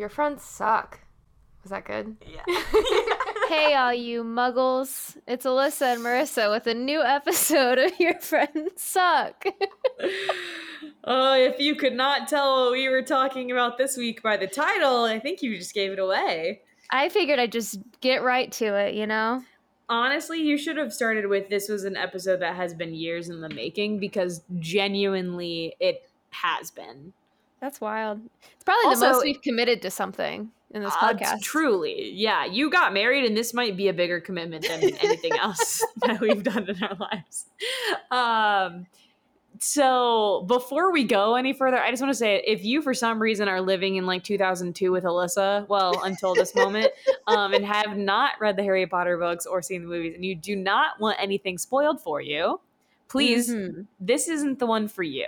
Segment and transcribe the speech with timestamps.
[0.00, 1.00] Your friends suck.
[1.62, 2.16] Was that good?
[2.26, 2.40] Yeah.
[3.50, 5.18] hey, all you muggles.
[5.28, 9.44] It's Alyssa and Marissa with a new episode of Your Friends Suck.
[11.04, 14.46] oh, if you could not tell what we were talking about this week by the
[14.46, 16.62] title, I think you just gave it away.
[16.88, 19.42] I figured I'd just get right to it, you know?
[19.90, 23.42] Honestly, you should have started with this was an episode that has been years in
[23.42, 27.12] the making because genuinely it has been.
[27.60, 28.20] That's wild.
[28.54, 31.42] It's probably also, the most we've committed to something in this uh, podcast.
[31.42, 32.46] Truly, yeah.
[32.46, 36.42] You got married, and this might be a bigger commitment than anything else that we've
[36.42, 37.46] done in our lives.
[38.10, 38.86] Um,
[39.58, 43.20] so before we go any further, I just want to say if you for some
[43.20, 46.90] reason are living in like 2002 with Alyssa, well, until this moment,
[47.26, 50.34] um, and have not read the Harry Potter books or seen the movies, and you
[50.34, 52.58] do not want anything spoiled for you,
[53.08, 53.82] please, mm-hmm.
[54.00, 55.26] this isn't the one for you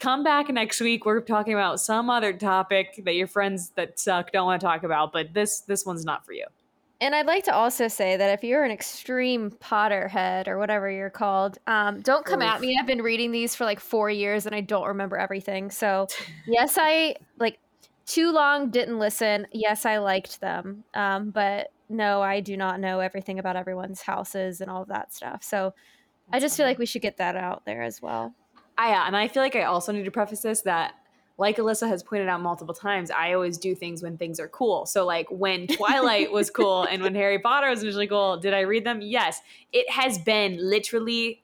[0.00, 1.04] come back next week.
[1.04, 4.82] We're talking about some other topic that your friends that suck don't want to talk
[4.82, 6.46] about, but this this one's not for you.
[7.00, 11.10] And I'd like to also say that if you're an extreme Potterhead or whatever you're
[11.10, 12.46] called, um, don't come Oof.
[12.46, 12.78] at me.
[12.80, 15.70] I've been reading these for like four years and I don't remember everything.
[15.70, 16.06] So,
[16.46, 17.58] yes, I like
[18.06, 19.46] too long didn't listen.
[19.52, 20.84] Yes, I liked them.
[20.94, 25.12] Um, but no, I do not know everything about everyone's houses and all of that
[25.12, 25.42] stuff.
[25.42, 25.74] So,
[26.32, 28.34] I just feel like we should get that out there as well.
[28.76, 30.94] I, uh, and I feel like I also need to preface this that
[31.36, 34.86] like Alyssa has pointed out multiple times, I always do things when things are cool.
[34.86, 38.60] So, like when Twilight was cool and when Harry Potter was initially cool, did I
[38.60, 39.00] read them?
[39.02, 39.40] Yes.
[39.72, 41.42] It has been literally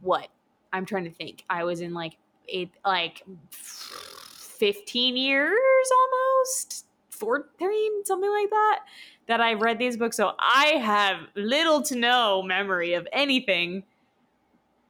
[0.00, 0.28] what?
[0.72, 1.44] I'm trying to think.
[1.48, 2.16] I was in like
[2.48, 5.58] eight, like 15 years
[5.92, 8.80] almost, 14, something like that,
[9.28, 10.16] that I've read these books.
[10.16, 13.84] So, I have little to no memory of anything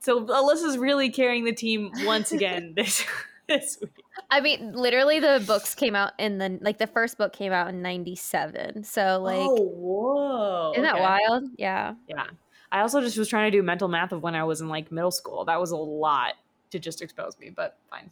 [0.02, 3.04] so Alyssa's really carrying the team once again this
[3.48, 4.04] this week.
[4.30, 7.68] I mean, literally, the books came out in the like the first book came out
[7.68, 8.84] in '97.
[8.84, 10.92] So like, oh whoa, isn't okay.
[10.92, 11.48] that wild?
[11.56, 12.26] Yeah, yeah.
[12.70, 14.90] I also just was trying to do mental math of when I was in like
[14.90, 15.44] middle school.
[15.44, 16.34] That was a lot
[16.70, 18.10] to just expose me, but fine.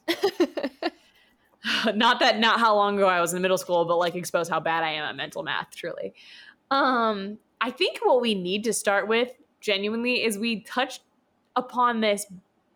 [1.97, 4.61] not that not how long ago I was in middle school, but like expose how
[4.61, 5.75] bad I am at mental math.
[5.75, 6.15] Truly,
[6.71, 11.03] um, I think what we need to start with genuinely is we touched
[11.57, 12.27] upon this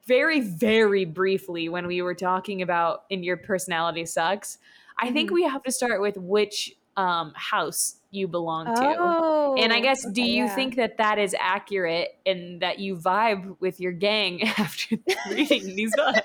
[0.07, 4.59] very, very briefly when we were talking about in your personality sucks.
[4.99, 5.35] I think mm-hmm.
[5.35, 8.97] we have to start with which um, house you belong to.
[8.99, 10.55] Oh, and I guess, do you yeah.
[10.55, 14.97] think that that is accurate and that you vibe with your gang after
[15.31, 16.21] reading these books?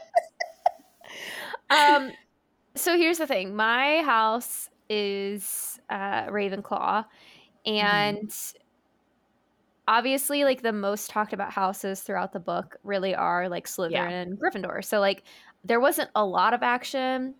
[1.70, 2.12] Um,
[2.76, 7.70] so here's the thing my house is uh, Ravenclaw, mm-hmm.
[7.70, 8.54] and mm
[9.90, 14.10] obviously like the most talked about houses throughout the book really are like Slytherin yeah.
[14.10, 14.86] and Gryffindor.
[14.86, 15.24] So like
[15.64, 17.34] there wasn't a lot of action.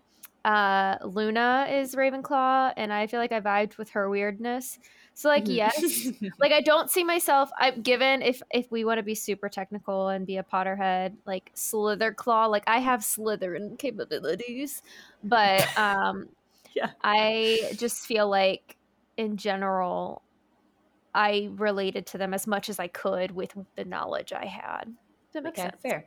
[0.44, 4.80] Uh Luna is Ravenclaw and I feel like I vibed with her weirdness.
[5.14, 5.52] So like mm-hmm.
[5.52, 6.08] yes,
[6.40, 10.08] like I don't see myself I'm given if if we want to be super technical
[10.08, 14.82] and be a Potterhead like Slytherclaw, like I have Slytherin capabilities,
[15.22, 16.28] but um
[16.74, 16.90] yeah.
[17.04, 18.76] I just feel like
[19.16, 20.22] in general
[21.14, 24.84] I related to them as much as I could with the knowledge I had.
[24.84, 25.82] Does that make okay, sense?
[25.82, 26.06] Fair.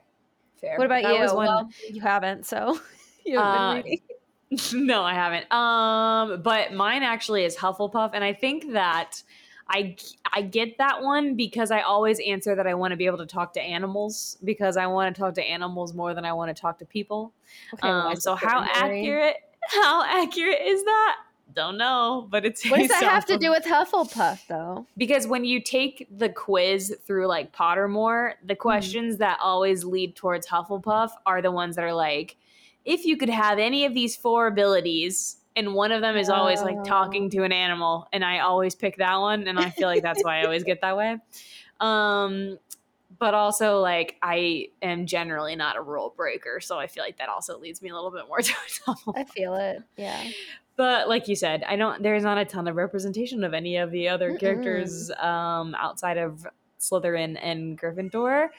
[0.60, 0.78] Fair.
[0.78, 1.36] What about that you?
[1.36, 1.46] One...
[1.46, 2.80] Well, you haven't, so
[3.26, 5.52] you haven't uh, No, I haven't.
[5.52, 9.24] Um, but mine actually is Hufflepuff, and I think that
[9.68, 9.96] I
[10.32, 13.26] I get that one because I always answer that I want to be able to
[13.26, 16.60] talk to animals because I want to talk to animals more than I want to
[16.60, 17.34] talk to people.
[17.76, 19.38] Okay, um, so how accurate?
[19.66, 21.16] How accurate is that?
[21.54, 22.64] Don't know, but it's.
[22.70, 24.88] What does that have to do with Hufflepuff, though?
[24.98, 28.60] Because when you take the quiz through like Pottermore, the hmm.
[28.60, 29.20] questions mm.
[29.20, 32.38] that always lead towards Hufflepuff are the ones that are like,
[32.86, 36.62] if you could have any of these four abilities, and one of them is always
[36.62, 40.02] like talking to an animal, and I always pick that one, and I feel like
[40.02, 41.18] that's why I always get that way.
[41.80, 42.58] Um,
[43.24, 47.30] but also like I am generally not a rule breaker, so I feel like that
[47.30, 49.14] also leads me a little bit more Hufflepuff.
[49.16, 50.22] I feel it, yeah.
[50.76, 52.02] But like you said, I don't.
[52.04, 54.40] There's not a ton of representation of any of the other Mm-mm.
[54.40, 56.48] characters um, outside of
[56.80, 58.50] Slytherin and Gryffindor.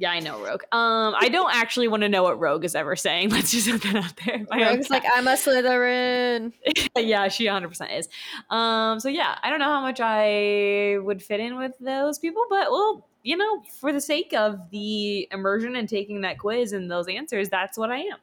[0.00, 0.62] Yeah, I know Rogue.
[0.70, 3.30] Um, I don't actually want to know what Rogue is ever saying.
[3.30, 4.46] Let's just put that out there.
[4.48, 6.52] My Rogue's like, I'm a Slytherin.
[6.96, 8.08] yeah, she 100% is.
[8.48, 12.44] Um, so yeah, I don't know how much I would fit in with those people,
[12.48, 16.90] but well, you know, for the sake of the immersion and taking that quiz and
[16.90, 18.16] those answers, that's what I am.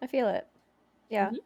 [0.00, 0.46] I feel it.
[1.10, 1.26] Yeah.
[1.26, 1.36] Mm-hmm.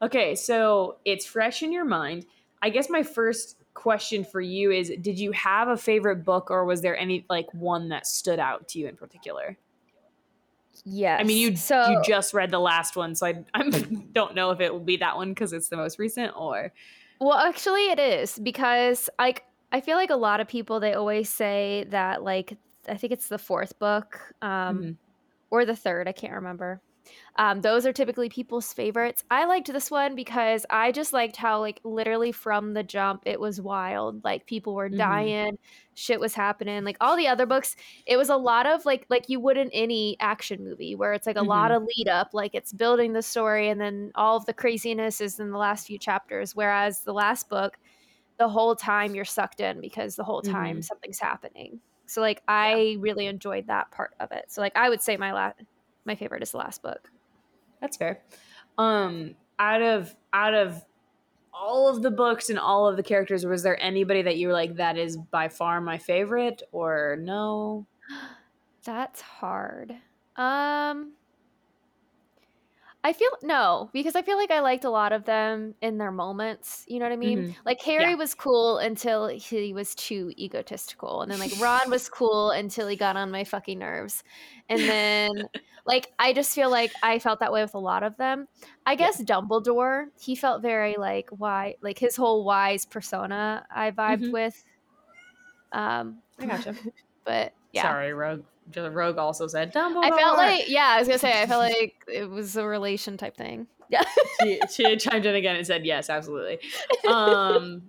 [0.00, 2.24] Okay, so it's fresh in your mind.
[2.62, 6.64] I guess my first question for you is did you have a favorite book or
[6.64, 9.58] was there any like one that stood out to you in particular?
[10.86, 11.20] Yes.
[11.20, 13.68] I mean, you so you just read the last one, so I I
[14.14, 16.72] don't know if it will be that one because it's the most recent or.
[17.20, 21.30] Well, actually, it is because like I feel like a lot of people they always
[21.30, 22.58] say that like
[22.88, 24.96] I think it's the fourth book um, Mhm.
[25.50, 26.08] or the third.
[26.08, 26.82] I can't remember.
[27.36, 29.24] Um, those are typically people's favorites.
[29.30, 33.40] I liked this one because I just liked how like literally from the jump it
[33.40, 34.24] was wild.
[34.24, 34.98] Like people were Mhm.
[34.98, 35.58] dying,
[35.94, 36.84] shit was happening.
[36.84, 37.76] Like all the other books,
[38.06, 41.26] it was a lot of like like you would in any action movie where it's
[41.26, 44.46] like a lot of lead up, like it's building the story, and then all of
[44.46, 46.54] the craziness is in the last few chapters.
[46.56, 47.78] Whereas the last book,
[48.38, 50.84] the whole time you're sucked in because the whole time Mhm.
[50.84, 51.80] something's happening.
[52.06, 54.46] So like I really enjoyed that part of it.
[54.50, 55.60] So like I would say my last
[56.04, 57.10] my favorite is the last book.
[57.80, 58.24] That's fair.
[58.78, 60.84] Um, out of out of
[61.52, 64.54] all of the books and all of the characters, was there anybody that you were
[64.54, 67.86] like, that is by far my favorite, or no?
[68.84, 69.96] That's hard.
[70.36, 71.14] Um
[73.04, 76.12] I feel no, because I feel like I liked a lot of them in their
[76.12, 76.84] moments.
[76.86, 77.48] You know what I mean?
[77.48, 77.56] Mhm.
[77.64, 78.14] Like Harry Yeah.
[78.14, 81.22] was cool until he was too egotistical.
[81.22, 84.22] And then like Ron was cool until he got on my fucking nerves.
[84.68, 85.30] And then
[85.84, 88.46] like I just feel like I felt that way with a lot of them.
[88.86, 94.28] I guess Dumbledore, he felt very like why like his whole wise persona I vibed
[94.28, 94.32] Mhm.
[94.32, 94.64] with.
[95.72, 96.76] Um I gotcha.
[97.24, 97.82] but yeah.
[97.82, 98.44] Sorry, Rogue.
[98.76, 100.04] Rogue also said Dumbledore.
[100.04, 103.16] I felt like, yeah, I was gonna say, I felt like it was a relation
[103.16, 103.66] type thing.
[103.88, 104.02] Yeah.
[104.42, 106.58] she, she chimed in again and said yes, absolutely.
[107.06, 107.82] Um,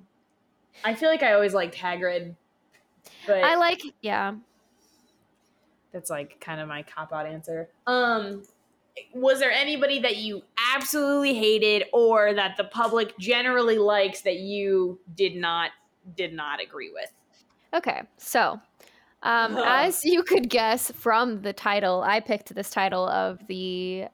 [0.84, 2.36] I feel like I always liked Hagrid,
[3.26, 4.34] but I like, yeah.
[5.94, 7.70] that's like kind of my cop out answer.
[7.88, 8.44] Um,
[9.14, 10.44] was there anybody that you
[10.76, 15.72] absolutely hated or that the public generally likes that you did not
[16.16, 17.12] did not agree with?
[17.74, 18.60] Okay, so
[19.24, 24.06] um, as you could guess from the title, I picked this title of the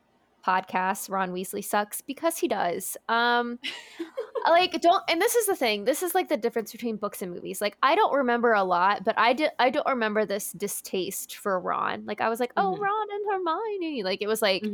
[0.45, 1.09] podcast.
[1.11, 2.95] Ron Weasley sucks because he does.
[3.09, 3.59] Um,
[4.49, 5.83] like don't, and this is the thing.
[5.85, 7.59] This is like the difference between books and movies.
[7.61, 9.51] Like I don't remember a lot, but I did.
[9.59, 12.05] I don't remember this distaste for Ron.
[12.05, 12.79] Like I was like, oh, Mhm.
[12.79, 14.03] Ron and Hermione.
[14.03, 14.65] Like it was like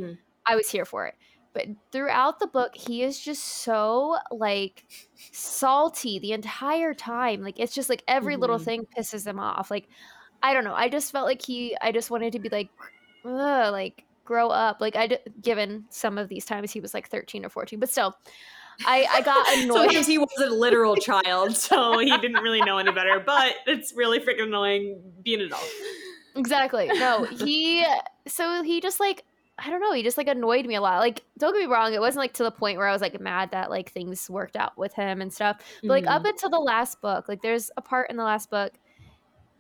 [0.46, 1.16] I was here for it.
[1.54, 4.84] But throughout the book, he is just so like
[5.32, 7.42] salty the entire time.
[7.42, 8.66] Like it's just like every little Mhm.
[8.66, 9.72] thing pisses him off.
[9.72, 9.88] Like
[10.44, 10.74] I don't know.
[10.74, 11.76] I just felt like he.
[11.82, 12.70] I just wanted to be like,
[13.26, 14.82] Ugh, like grow up.
[14.82, 18.16] Like I, given some of these times he was like thirteen or fourteen, but still,
[18.86, 19.78] I I got annoyed.
[19.78, 23.22] Sometimes he was a literal child, so he didn't really know any better.
[23.26, 25.70] But it's really freaking annoying being an adult.
[26.36, 26.88] Exactly.
[26.88, 27.86] No, he
[28.28, 29.24] so he just like
[29.58, 31.00] I don't know, he just like annoyed me a lot.
[31.00, 33.20] Like don't get me wrong, it wasn't like to the point where I was like
[33.22, 35.62] mad that like things worked out with him and stuff.
[35.82, 36.28] But like up mm-hmm.
[36.28, 38.74] until the last book, like there's a part in the last book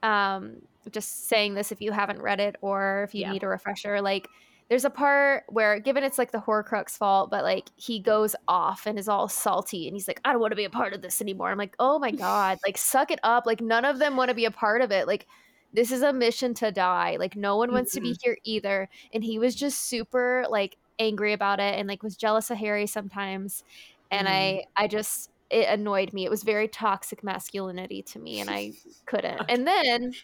[0.05, 0.61] um
[0.91, 3.31] just saying this if you haven't read it or if you Yeah.
[3.31, 4.27] need a refresher, like
[4.69, 8.85] there's a part where given it's like the Horcrux fault, but like he goes off
[8.87, 11.01] and is all salty and he's like, I don't want to be a part of
[11.01, 11.49] this anymore.
[11.51, 13.45] I'm like, oh my God, like suck it up.
[13.45, 15.07] Like none of them want to be a part of it.
[15.07, 15.27] Like
[15.73, 17.17] this is a mission to die.
[17.19, 18.89] Like no one wants to be here either.
[19.13, 22.87] And he was just super like angry about it and like was jealous of Harry
[22.87, 23.63] sometimes.
[24.11, 26.25] And I I just it annoyed me.
[26.25, 28.73] It was very toxic masculinity to me and I
[29.05, 29.43] couldn't.
[29.49, 30.15] And then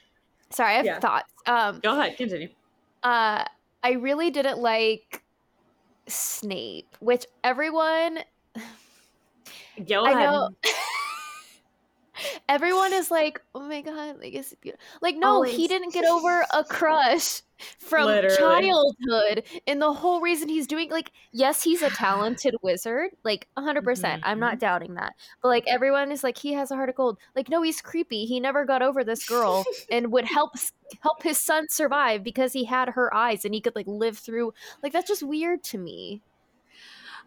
[0.51, 1.00] sorry, I have Yeah.
[1.01, 1.33] thoughts.
[1.45, 2.50] Um Go ahead, continue.
[3.03, 3.45] uh
[3.83, 5.23] I really didn't like
[6.07, 8.19] Snape, which everyone
[9.87, 10.30] Go I ahead.
[10.31, 10.49] know
[12.52, 14.84] everyone is like, oh my god, like it's beautiful.
[15.02, 15.56] Like, no, Always.
[15.56, 17.42] he didn't get over a crush
[17.78, 18.38] from Literally.
[18.38, 23.84] childhood, and the whole reason he's doing like, yes, he's a talented wizard, like hundred
[23.86, 24.22] percent.
[24.26, 24.60] I'm not mm-hmm.
[24.60, 27.18] doubting that, but like everyone is like, he has a heart of gold.
[27.36, 28.26] Like, no, he's creepy.
[28.26, 30.52] He never got over this girl, and would help
[31.00, 34.54] help his son survive because he had her eyes and he could like live through.
[34.84, 36.22] Like, that's just weird to me.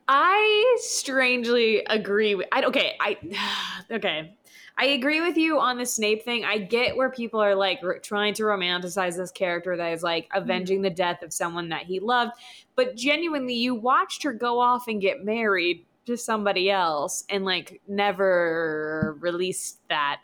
[0.06, 3.16] I strangely agree with I okay, I
[3.90, 4.36] okay.
[4.76, 6.44] I agree with you on the Snape thing.
[6.44, 10.28] I get where people are like r- trying to romanticize this character that is like
[10.34, 12.32] avenging the death of someone that he loved,
[12.74, 17.80] but genuinely you watched her go off and get married to somebody else and like
[17.88, 20.20] never released that.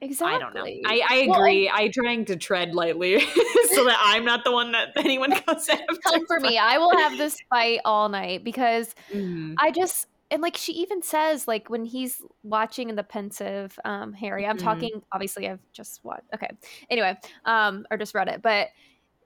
[0.00, 0.34] Exactly.
[0.36, 0.64] I don't know.
[0.86, 1.70] I, I Well, agree.
[1.70, 3.20] I'm trying to tread lightly
[3.72, 5.84] so that I'm not the one that anyone goes after.
[6.02, 6.58] come for me.
[6.58, 9.54] I will have this fight all night because Mhm.
[9.58, 14.12] I just and like she even says like when he's watching in the Pensieve um
[14.12, 14.46] Harry.
[14.46, 14.62] I'm Mhm.
[14.62, 16.50] talking obviously I've just what okay.
[16.90, 18.68] Anyway, um or just read it, but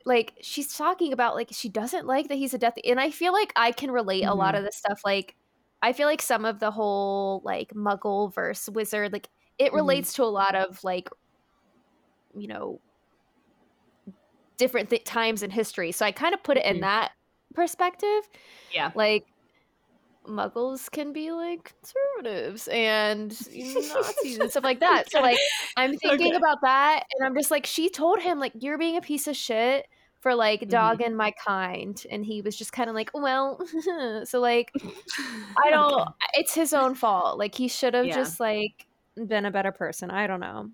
[0.06, 3.32] like she's talking about like she doesn't like that he's a death and I feel
[3.32, 4.58] like I can relate a lot Mhm.
[4.58, 5.36] of this stuff like
[5.82, 9.28] I feel like some of the whole like muggle verse wizard like
[9.58, 9.76] it Mhm.
[9.76, 11.08] relates to a lot of like
[12.34, 12.80] you know
[14.56, 15.92] different th- times in history.
[15.92, 16.80] So I kind of put it in Mhm.
[16.80, 17.12] that
[17.54, 18.28] perspective.
[18.72, 18.92] Yeah.
[18.94, 19.24] Like
[20.26, 25.10] muggles can be like conservatives and Nazis and stuff like that.
[25.10, 25.40] So like
[25.76, 26.36] I'm thinking Okay.
[26.36, 29.36] about that and I'm just like she told him like you're being a piece of
[29.36, 29.86] shit
[30.20, 30.68] for like Mhm.
[30.68, 33.60] dogging my kind and he was just kind of like well
[34.24, 34.74] so like
[35.64, 37.38] I don't it's his own fault.
[37.38, 38.10] Like he should have Yeah.
[38.10, 38.86] just like
[39.26, 40.10] been a better person.
[40.10, 40.70] I don't know.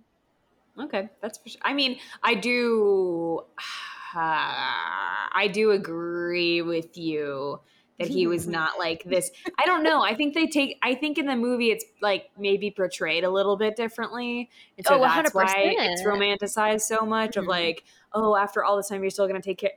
[0.79, 1.61] Okay, that's for sure.
[1.65, 3.47] I mean, I do,
[4.15, 7.61] I do agree with you
[7.99, 9.31] that he was not like this.
[9.59, 10.03] I don't know.
[10.03, 10.79] I think they take.
[10.83, 14.97] I think in the movie it's like maybe portrayed a little bit differently, and so
[14.97, 17.37] Oh, that's why it's romanticized so much.
[17.37, 17.49] Of Mhm.
[17.49, 19.71] like, oh, after all this time, you're still gonna take care.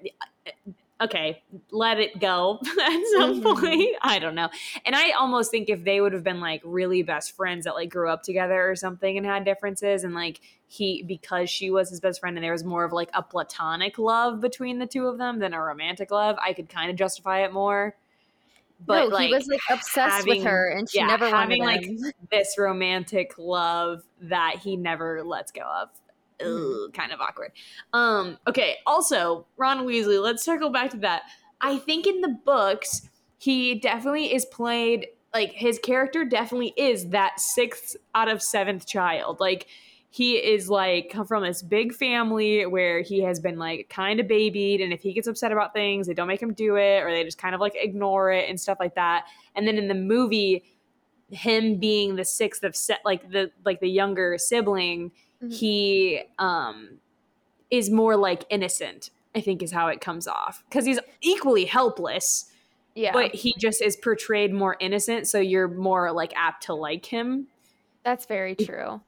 [1.01, 3.57] Okay, let it go at some Mhm.
[3.61, 3.95] point.
[4.01, 4.49] I don't know.
[4.85, 7.89] And I almost think if they would have been like really best friends that like
[7.89, 12.01] grew up together or something and had differences and like he because she was his
[12.01, 15.17] best friend and there was more of like a platonic love between the two of
[15.17, 17.95] them than a romantic love, I could kind of justify it more.
[18.85, 21.99] But no, like he was like obsessed with her and she yeah, never having wanted
[21.99, 25.89] like this romantic love that he never lets go of.
[26.39, 26.85] Mhm.
[26.85, 27.51] Ugh, kind of awkward.
[27.91, 31.23] Um, okay, also, Ron Weasley, let's circle back to that.
[31.59, 37.39] I think in the books, he definitely is played like his character definitely is that
[37.39, 39.39] sixth out of seventh child.
[39.39, 39.67] Like
[40.11, 44.27] he is like come from this big family where he has been like kind of
[44.27, 47.11] babied and if he gets upset about things they don't make him do it or
[47.11, 49.25] they just kind of like ignore it and stuff like that
[49.55, 50.63] and then in the movie
[51.31, 55.11] him being the sixth of set like the like the younger sibling
[55.43, 55.53] Mhm.
[55.53, 56.97] he um
[57.69, 62.51] is more like innocent i think is how it comes off because he's equally helpless
[62.95, 63.13] Yeah.
[63.13, 67.47] but he just is portrayed more innocent so you're more like apt to like him
[68.03, 69.01] that's very true.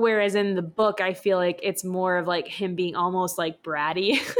[0.00, 3.62] Whereas in the book i feel like it's more of like him being almost like
[3.62, 4.18] bratty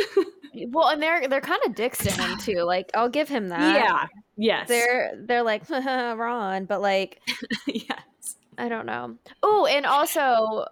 [0.52, 2.62] Well, and they're they're kind of dicks to him too.
[2.64, 3.76] Like I'll give him that.
[3.76, 7.20] yeah yes They're they're like Ron, but like
[7.66, 9.16] yes I don't know.
[9.44, 10.66] Oh, and also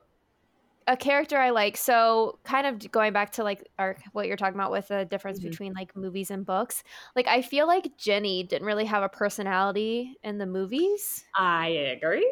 [0.88, 1.76] a character I like.
[1.76, 5.38] So kind of going back to like our what you're talking about with the difference
[5.38, 5.44] Mhm.
[5.50, 6.82] between like movies and books.
[7.14, 11.24] Like I feel like Ginny didn't really have a personality in the movies.
[11.36, 12.30] i agree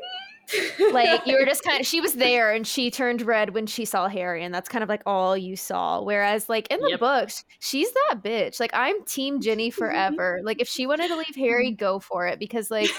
[0.93, 3.85] Like you were just kind of she was there and she turned red when she
[3.85, 6.01] saw Harry and that's kind of like all you saw.
[6.03, 7.01] Whereas like in the Yep.
[7.01, 8.61] books, she's that bitch.
[8.61, 10.41] Like I'm team Ginny forever.
[10.45, 12.91] like if she wanted to leave Harry, go for it because like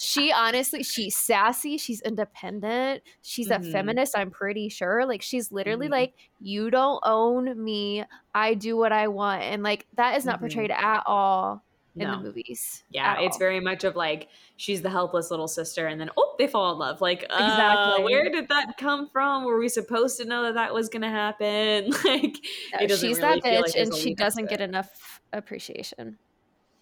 [0.00, 3.68] she honestly she's sassy she's independent she's Mhm.
[3.68, 5.90] a feminist i'm pretty sure like she's literally Mhm.
[5.90, 10.38] like you don't own me i do what i want and like that is not
[10.38, 11.64] portrayed at all
[11.96, 12.16] in no.
[12.18, 13.40] the movies Yeah, it's all.
[13.40, 16.78] very much of like she's the helpless little sister, and then oh, they fall in
[16.78, 17.00] love.
[17.00, 18.04] Like, uh, Exactly.
[18.04, 19.44] where did that come from?
[19.44, 21.90] Were we supposed to know that that was gonna happen?
[22.04, 22.36] like,
[22.72, 26.18] No, it she's really that bitch like and she to doesn't get enough appreciation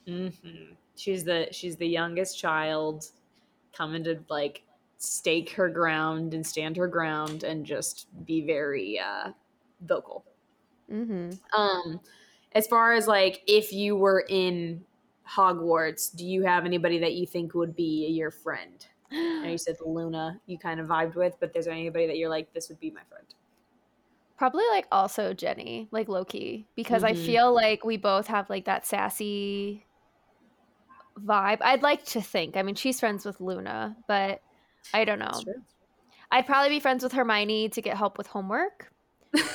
[0.06, 0.28] hmm
[0.96, 3.04] She's the she's the youngest child,
[3.75, 4.62] coming to like
[4.98, 9.32] stake her ground and stand her ground and just be very uh,
[9.82, 10.25] vocal.
[10.90, 11.30] mm-hmm.
[11.58, 12.00] Um,
[12.52, 14.84] as far as like if you were in
[15.28, 18.87] Hogwarts, do you have anybody that you think would be your friend?
[19.11, 22.28] I know you said Luna you kind of vibed with, but there's anybody that you're
[22.28, 23.26] like, this would be my friend?
[24.37, 27.16] probably like also Ginny like loki because i Mhm.
[27.25, 29.87] feel like we both have like that sassy
[31.18, 34.42] vibe i'd like to think i mean she's friends with luna but
[34.92, 35.40] i don't know.
[36.30, 38.92] I'd probably be friends with Hermione to get help with homework.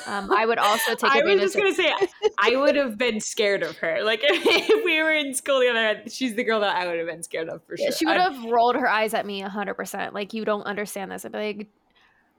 [0.07, 1.93] Um, I would also take I was just gonna say
[2.39, 4.03] I would have been scared of her.
[4.03, 7.23] Like if we were in school together, she's the girl that I would have been
[7.23, 7.85] scared of for sure.
[7.87, 10.13] Yeah, she would have rolled her eyes at me hundred percent.
[10.13, 11.25] Like you don't understand this.
[11.25, 11.67] I'd be like,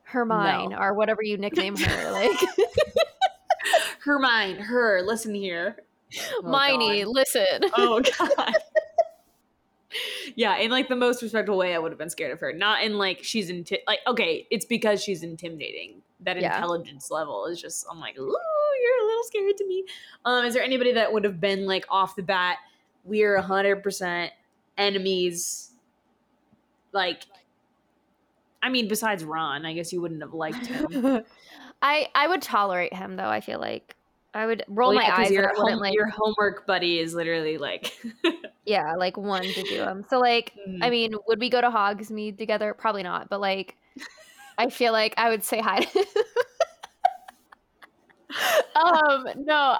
[0.04, 0.78] Hermione No.
[0.78, 2.30] or whatever you nickname her, like
[4.04, 5.76] Hermione, her, listen here.
[6.34, 7.04] Oh, Miney.
[7.04, 7.12] God.
[7.14, 8.54] Listen, Oh god.
[10.34, 12.52] yeah, in like the most respectful way, I would have been scared of her.
[12.52, 16.02] Not in like she's inti- like okay, it's because she's intimidating.
[16.22, 16.54] That Yeah.
[16.54, 18.20] intelligence level is just I'm like, ooh,
[18.82, 19.84] you're a little scary to me.
[20.24, 22.58] Um, is there anybody that would have been like off the bat?
[23.04, 24.32] We're hundred percent
[24.78, 25.72] enemies.
[26.92, 27.22] Like,
[28.62, 31.22] I mean, besides Ron, I guess you wouldn't have liked him.
[31.82, 33.28] I I would tolerate him though.
[33.28, 33.96] I feel like
[34.34, 35.30] I would roll Well, my yeah, 'cause eyes.
[35.32, 37.92] Your, home- like your homework buddy is literally like.
[38.66, 40.04] yeah, like one to do them.
[40.08, 42.72] So like I mean, would we go to Hogsmeade together?
[42.74, 43.28] Probably not.
[43.28, 43.76] But like,
[44.58, 45.80] I feel like I would say hi.
[45.80, 46.00] to
[48.76, 49.76] um, no,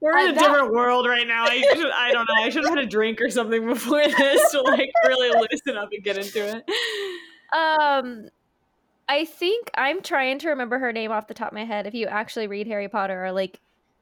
[0.00, 1.44] We're Uh, in a that- different world right now.
[1.44, 2.42] I should, I don't know.
[2.42, 5.90] I should have had a drink or something before this to like really loosen up
[5.92, 6.64] and get into it.
[7.56, 8.28] um,
[9.08, 11.86] I think I'm trying to remember her name off the top of my head.
[11.86, 13.60] If you actually read Harry Potter or like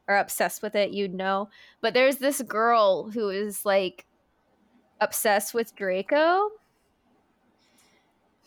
[0.09, 1.49] are obsessed with it, you'd know.
[1.81, 4.07] But there's this girl who is like
[5.01, 6.51] obsessed with Draco.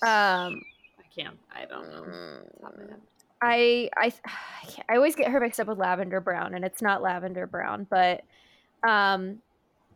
[0.05, 0.61] Um,
[1.15, 1.37] can't.
[1.53, 2.03] I don't know.
[3.41, 7.01] I I I, I always get her mixed up with Lavender Brown, and it's not
[7.01, 8.23] Lavender Brown, but
[8.87, 9.39] um,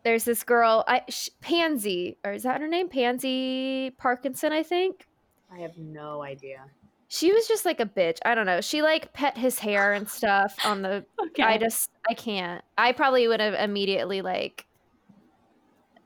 [0.04, 2.90] there's this girl, I sh- Pansy, or is that her name?
[2.90, 5.08] Pansy Parkinson, I think.
[5.52, 6.64] I have no idea.
[7.08, 8.20] She was just like a bitch.
[8.24, 8.62] I don't know.
[8.62, 11.06] She like pet his hair and stuff on the.
[11.28, 11.44] Okay.
[11.44, 12.64] I just I can't.
[12.78, 14.66] I probably would have immediately like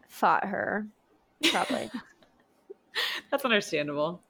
[0.08, 0.88] fought her.
[1.52, 1.90] Probably.
[3.32, 4.22] That's understandable.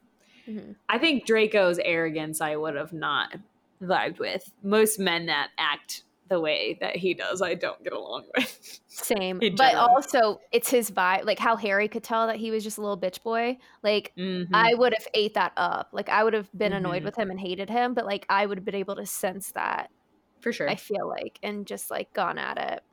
[0.48, 0.76] Mhm.
[0.90, 3.36] I think Draco's arrogance I would have not
[3.82, 4.52] vibed with.
[4.64, 8.80] Most men that act the way that he does, I don't get along with.
[8.88, 9.40] Same.
[9.58, 11.26] But also, it's his vibe.
[11.26, 13.58] Like how Harry could tell that he was just a little bitch boy.
[13.84, 14.48] Like Mhm.
[14.54, 15.90] I would have ate that up.
[15.92, 17.06] Like I would have been annoyed Mhm.
[17.06, 19.92] with him and hated him, but like I would have been able to sense that.
[20.40, 20.70] For sure.
[20.70, 22.84] I feel like and just like gone at it.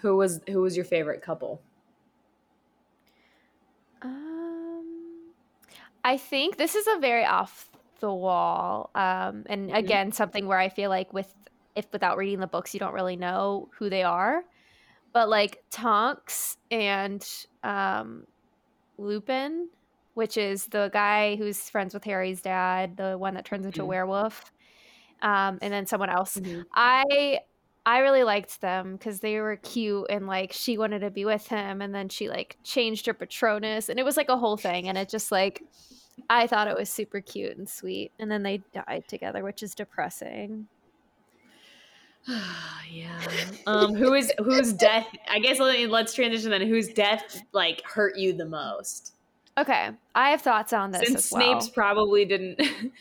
[0.00, 1.60] who was who was your favorite couple?
[6.04, 7.68] I think this is a very off
[8.00, 9.74] the wall, um, and Mhm.
[9.74, 11.32] again something where I feel like with
[11.74, 14.42] if without reading the books you don't really know who they are,
[15.14, 17.26] but like Tonks and
[17.64, 18.26] um,
[18.98, 19.70] Lupin,
[20.14, 23.86] which is the guy who's friends with Harry's dad, the one that turns into a
[23.86, 23.86] Mhm.
[23.86, 24.52] werewolf,
[25.22, 26.40] um, and then someone else.
[26.40, 26.62] Mm-hmm.
[26.74, 27.40] I
[27.88, 31.48] I really liked them because they were cute and like she wanted to be with
[31.48, 34.90] him and then she like changed her Patronus and it was like a whole thing
[34.90, 35.62] and it just like
[36.28, 39.74] I thought it was super cute and sweet and then they died together which is
[39.74, 40.68] depressing.
[42.92, 43.22] yeah.
[43.66, 45.06] Um, who is whose death?
[45.30, 46.68] I guess let, let's transition then.
[46.68, 49.14] Whose death like hurt you the most?
[49.56, 51.58] Okay, I have thoughts on this Since as well.
[51.58, 52.60] Snape's probably didn't.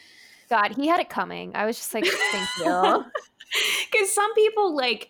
[0.50, 1.51] God, he had it coming.
[1.56, 3.03] I was just like, thank you.
[3.92, 5.10] Because some people like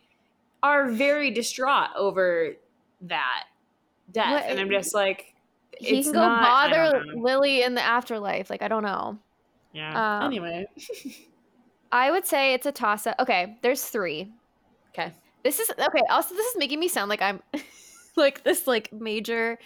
[0.63, 2.55] are very distraught over
[3.01, 3.46] that
[4.12, 5.33] death, What- and I'm just like,
[5.79, 7.03] he it's can go not- bother.
[7.16, 8.50] Lily in the afterlife.
[8.50, 9.18] Like I don't know.
[9.74, 10.20] Yeah.
[10.20, 10.66] um, anyway.
[11.92, 13.16] I would say it's a toss up.
[13.20, 14.31] Okay, there's three.
[14.90, 15.14] Okay.
[15.44, 16.01] This is okay.
[16.09, 17.42] Also, this is making me sound like I'm
[18.16, 19.57] like this like major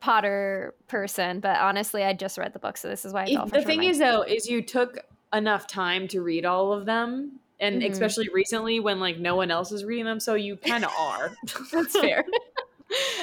[0.00, 3.60] Potter person, but honestly, I just read the book, so this is why If- the
[3.62, 4.98] thing is though is you took
[5.32, 7.90] enough time to read all of them and Mhm.
[7.90, 11.32] especially recently when like no one else is reading them so you kind of are
[11.72, 12.24] that's fair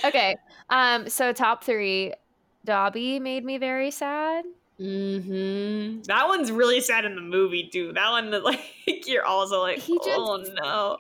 [0.06, 0.38] okay.
[0.70, 1.10] Um.
[1.10, 2.14] So top three,
[2.66, 4.46] Dobby made me very sad.
[4.78, 8.62] hmm that one's really sad in the movie too that one that like
[9.08, 10.98] you're also like He just- oh no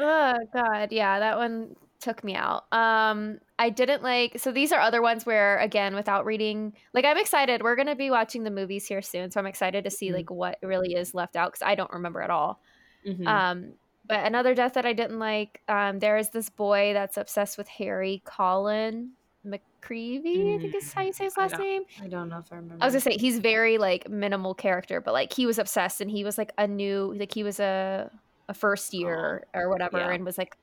[0.00, 2.72] Oh God, yeah, that one took me out.
[2.72, 4.38] Um, I didn't like.
[4.38, 7.60] So these are other ones where, again, without reading, like I'm excited.
[7.64, 10.14] We're gonna be watching the movies here soon, so I'm excited to see Mhm.
[10.14, 12.60] like what really is left out because I don't remember at all.
[13.06, 13.26] Mhm.
[13.26, 13.74] Um,
[14.06, 15.60] but another death that I didn't like.
[15.68, 19.12] Um, there is this boy that's obsessed with Harry, Colin
[19.44, 20.54] McCreevy.
[20.54, 21.82] I think is how you say his Mm, I last name.
[22.02, 25.00] i don't know if i remember I was gonna say he's very like minimal character,
[25.00, 28.10] but like he was obsessed and he was like a new like he was a
[28.48, 30.10] a first year or whatever yeah.
[30.10, 30.56] and was like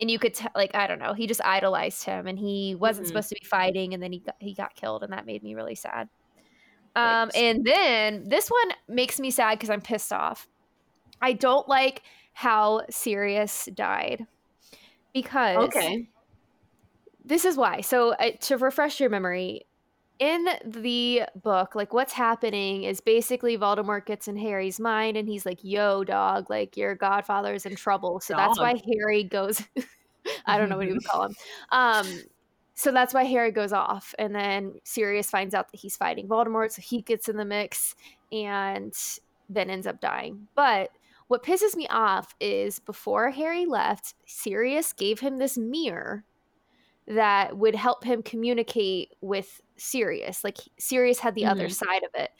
[0.00, 3.06] and you could tell like I don't know, he just idolized him and he wasn't
[3.06, 3.08] Mhm.
[3.08, 5.54] supposed to be fighting and then he got he got killed and that made me
[5.54, 6.08] really sad.
[6.96, 10.48] Um and then this one makes me sad because I'm pissed off.
[11.20, 14.26] I don't like how Sirius died.
[15.12, 16.08] Because okay
[17.24, 17.80] this is why.
[17.80, 19.66] So uh, to refresh your memory,
[20.20, 25.44] in the book, like what's happening is basically Voldemort gets in Harry's mind and he's
[25.44, 29.62] like, "Yo, dog, like your godfather's in trouble." So that's why Harry goes.
[30.46, 31.34] I don't know what he would call him.
[31.72, 32.06] Um,
[32.76, 36.72] so that's why Harry goes off, and then Sirius finds out that he's fighting Voldemort,
[36.72, 37.94] so he gets in the mix
[38.32, 38.92] and
[39.48, 40.48] then ends up dying.
[40.54, 40.90] But
[41.28, 46.24] what pisses me off is before Harry left, Sirius gave him this mirror
[47.06, 50.44] that would help him communicate with Sirius.
[50.44, 51.74] Like Sirius had the other Mhm.
[51.74, 52.30] side of it.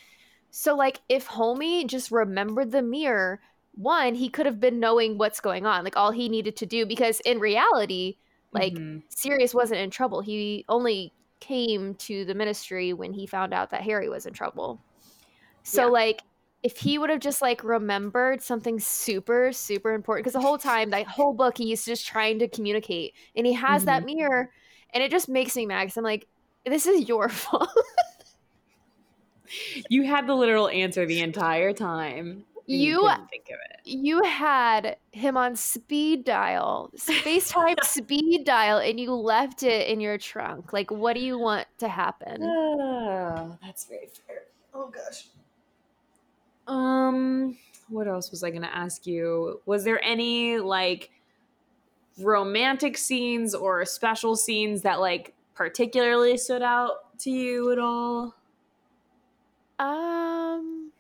[0.51, 3.41] So like if Homie just remembered the mirror,
[3.75, 5.85] one, he could have been knowing what's going on.
[5.85, 8.19] Like all he needed to do because in reality,
[8.53, 9.03] like Mhm.
[9.09, 10.21] Sirius wasn't in trouble.
[10.21, 14.81] He only came to the ministry when he found out that Harry was in trouble.
[15.63, 15.89] So Yeah.
[15.89, 16.23] like
[16.65, 20.91] if he would have just like remembered something super super important because the whole time
[20.91, 24.17] that whole book he's just trying to communicate and he has that mm-hmm.
[24.17, 24.51] mirror
[24.93, 26.27] and it just makes me mad because I'm like
[26.67, 27.69] this is your fault.
[29.89, 34.97] you had the literal answer the entire time and You- think of it you had
[35.13, 40.73] him on speed dial, space time speed dial, and you left it in your trunk.
[40.73, 42.43] Like, what do you want to happen?
[42.43, 44.45] Oh, that's very fair.
[44.73, 45.27] Oh gosh.
[46.67, 47.57] Um,
[47.89, 49.61] what else was I going to ask you?
[49.67, 51.11] Was there any like
[52.19, 58.35] romantic scenes or special scenes that like particularly stood out to you at all?
[59.79, 60.93] Um,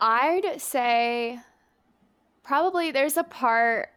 [0.00, 1.38] I'd say
[2.42, 3.88] probably there's a part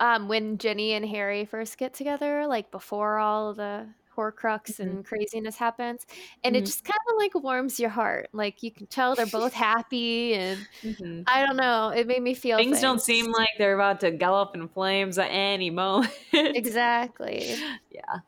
[0.00, 3.86] um, when Ginny and Harry first get together, like before all the
[4.20, 4.80] Horcrux Mhm.
[4.80, 6.06] and craziness happens,
[6.44, 6.66] and it Mhm.
[6.66, 8.28] just kind of like warms your heart.
[8.32, 9.52] Like you can tell they're both
[9.88, 11.24] happy, and Mhm.
[11.26, 14.34] I don't know, it made me feel Things don't seem like they're about to go
[14.34, 16.12] up in flames at any moment.
[16.32, 17.54] exactly.
[17.90, 18.20] yeah.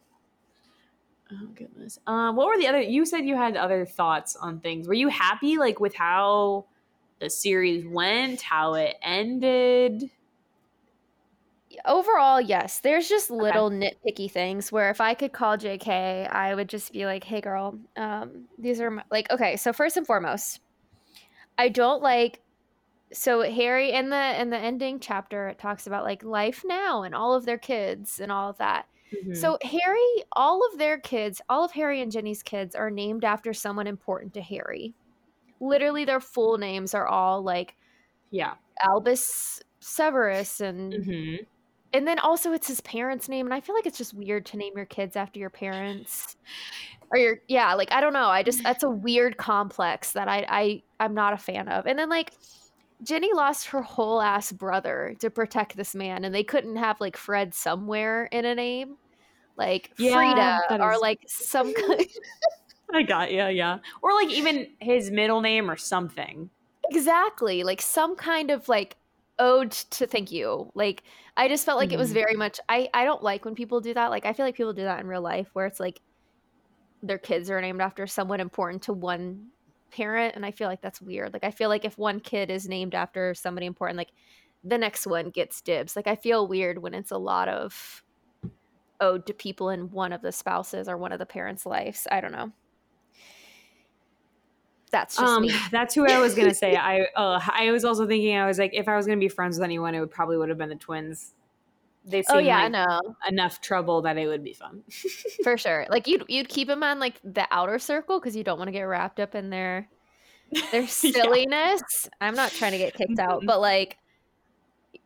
[1.30, 1.98] Oh goodness.
[2.06, 2.80] Um, what were the other?
[2.80, 4.86] You said you had other thoughts on things.
[4.86, 6.66] Were you happy like with how
[7.20, 10.10] the series went, how it ended?
[11.84, 12.80] Overall, yes.
[12.80, 17.06] There's just little nitpicky things where if I could call JK, I would just be
[17.06, 20.60] like, "Hey, girl, um, these are my, like okay." So first and foremost,
[21.58, 22.40] I don't like.
[23.12, 27.14] So Harry in the in the ending chapter, it talks about like life now and
[27.14, 28.86] all of their kids and all of that.
[29.14, 29.34] Mm-hmm.
[29.34, 33.52] So Harry, all of their kids, all of Harry and Ginny's kids are named after
[33.52, 34.94] someone important to Harry.
[35.60, 37.76] Literally, their full names are all like
[38.30, 38.54] yeah.
[38.82, 41.34] Albus Severus and hmm
[41.92, 44.56] and then also it's his parents' name, and I feel like it's just weird to
[44.56, 46.36] name your kids after your parents.
[47.10, 48.28] Or your yeah, like I don't know.
[48.28, 51.86] I just that's a weird complex that I I I'm not a fan of.
[51.86, 52.32] And then like
[53.02, 57.16] Ginny lost her whole ass brother to protect this man, and they couldn't have like
[57.16, 58.96] Fred somewhere in a name,
[59.58, 60.14] like Yeah,
[60.68, 62.06] Frida or is- like some kind.
[62.94, 63.78] I got yeah, yeah.
[64.02, 66.48] Or like even his middle name or something.
[66.90, 68.96] exactly like some kind of like
[69.38, 71.02] ode to thank you like
[71.36, 72.14] i just felt like it was Mhm.
[72.14, 74.72] very much i i don't like when people do that like i feel like people
[74.72, 76.00] do that in real life where it's like
[77.02, 79.48] their kids are named after someone important to one
[79.90, 82.68] parent and i feel like that's weird like i feel like if one kid is
[82.68, 84.12] named after somebody important like
[84.64, 88.02] the next one gets dibs like i feel weird when it's a lot of
[89.00, 92.20] ode to people in one of the spouses or one of the parents lives i
[92.20, 92.52] don't know
[94.92, 96.76] that's just Um, me that's who I was gonna say.
[96.76, 99.58] I uh, I was also thinking I was like, if I was gonna be friends
[99.58, 101.34] with anyone, it would probably would have been the twins.
[102.04, 104.82] They seem oh yeah i like know enough trouble that it would be fun.
[105.42, 105.86] for sure.
[105.88, 108.72] Like you'd you'd keep them on like the outer circle because you don't want to
[108.72, 109.88] get wrapped up in their
[110.70, 110.86] their Yeah.
[110.86, 111.82] silliness.
[112.20, 113.46] I'm not trying to get kicked out, Mhm.
[113.46, 113.98] but like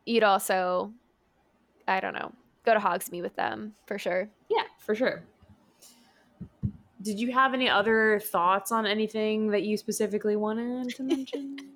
[0.05, 0.91] you'd also,
[1.87, 2.31] I don't know,
[2.65, 4.27] go to Hogsmeade with them for sure.
[4.49, 5.23] Yeah, for sure.
[7.01, 11.57] Did you have any other thoughts on anything that you specifically wanted to mention?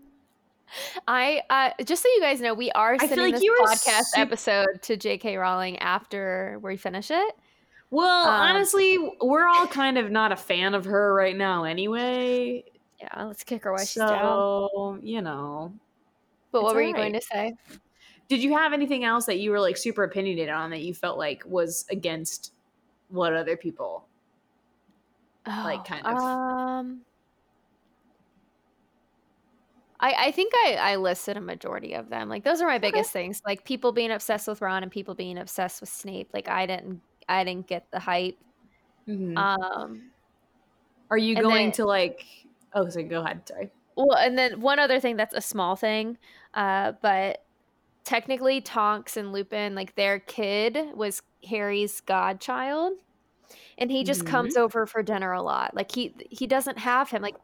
[1.08, 4.82] I uh, just so you guys know, we are sending like this podcast sup- episode
[4.84, 5.36] to J.K.
[5.36, 7.36] Rowling after we finish it.
[7.90, 12.64] well, Um, honestly, we're all kind of not a fan of her right now, anyway.
[13.02, 14.10] Yeah, let's kick her while she's down.
[14.10, 15.74] So you know,
[16.52, 17.54] But what were you going to say?
[18.30, 21.18] did you have anything else that you were like super opinionated on that you felt
[21.18, 22.54] like was against
[23.10, 24.06] what other people?
[25.48, 26.18] Like, kind of.
[26.18, 27.02] Um,
[30.00, 32.30] I I think I I listed a majority of them.
[32.30, 33.42] Like those are my biggest things.
[33.46, 36.30] Like people being obsessed with Ron and people being obsessed with Snape.
[36.34, 38.38] Like I didn't I didn't get the hype.
[39.08, 39.38] Mhm.
[39.38, 40.12] Um,
[41.10, 42.26] Are you going then- to like?
[42.74, 43.48] Oh, so go ahead.
[43.48, 43.70] Sorry.
[43.96, 46.18] well, and then one other thing that's a small thing,
[46.54, 47.44] uh, but
[48.04, 52.94] technically Tonks and Lupin, like their kid was Harry's godchild,
[53.82, 54.28] and he just Mhm.
[54.28, 55.76] comes over for dinner a lot.
[55.76, 57.22] Like he he doesn't have him.
[57.22, 57.36] Like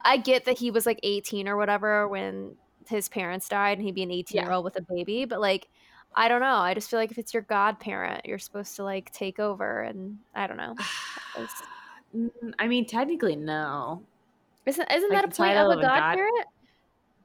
[0.00, 2.56] I get that he was like 18 or whatever when
[2.88, 5.68] his parents died, and he'd be an 18 year old with a baby, but like.
[6.14, 6.56] I don't know.
[6.56, 10.18] I just feel like if it's your godparent, you're supposed to like take over, and
[10.34, 10.74] I don't know.
[12.14, 14.02] Mm, I mean, technically, no.
[14.66, 16.46] Isn't isn't Like that a point of a god- godparent?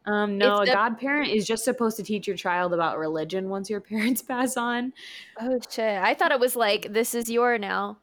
[0.06, 3.70] Um, no, a the- godparent is just supposed to teach your child about religion once
[3.70, 4.94] your parents pass on.
[5.38, 5.98] Oh shit!
[6.02, 7.98] I thought it was like this is your now.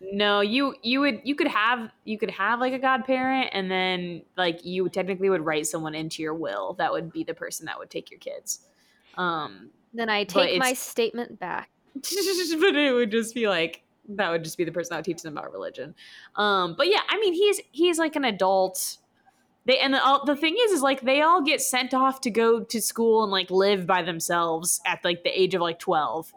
[0.00, 4.22] No, you you would you could have you could have like a godparent, and then
[4.36, 7.78] like you technically would write someone into your will that would be the person that
[7.78, 8.60] would take your kids.
[9.16, 11.70] Um, Then I take my statement back.
[11.94, 15.22] but it would just be like that would just be the person that would teach
[15.22, 15.94] them about religion.
[16.36, 18.98] Um, but yeah, I mean he's he's like an adult.
[19.64, 22.30] They and the, all, the thing is, is like they all get sent off to
[22.30, 26.32] go to school and like live by themselves at like the age of like twelve.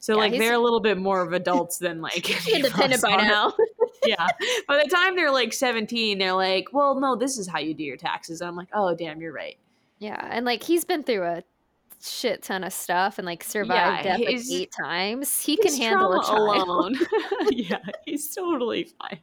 [0.00, 3.52] So Yeah, like they're a little bit more of adults than like Independent by now.
[4.06, 4.26] yeah.
[4.66, 7.84] By the time they're like seventeen, they're like, well, no, this is how you do
[7.84, 8.40] your taxes.
[8.40, 9.58] And I'm like, oh damn, you're right.
[9.98, 11.42] yeah, and like he's been through a
[12.02, 15.42] shit ton of stuff and like survived Yeah, death like eight times.
[15.42, 16.38] He can handle child.
[16.38, 16.94] alone.
[17.50, 19.18] yeah, he's totally fine.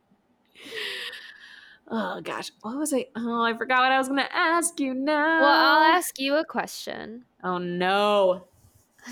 [1.89, 3.07] Oh gosh, what was I?
[3.15, 5.41] Oh, I forgot what I was gonna ask you now.
[5.41, 7.25] Well, I'll ask you a question.
[7.43, 8.43] Oh no.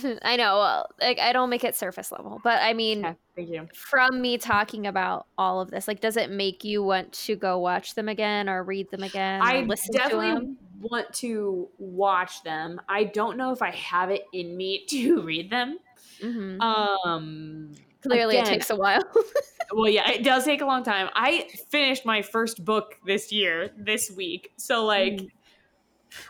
[0.24, 3.68] I know, well, like I don't make it surface level, but I mean, you.
[3.74, 7.60] from me talking about all of this, like, does it make you want to go
[7.60, 9.42] watch them again or read them again?
[9.44, 10.58] I listen to definitely them?
[10.80, 12.82] want to watch them.
[12.90, 15.78] I don't know if I have it in me to read them.
[16.24, 16.62] Mhm.
[16.62, 19.02] Um Clearly, again, it takes a while.
[19.74, 21.10] well, yeah, it does take a long time.
[21.16, 24.52] I finished my first book this year, this week.
[24.58, 25.30] So like Mm.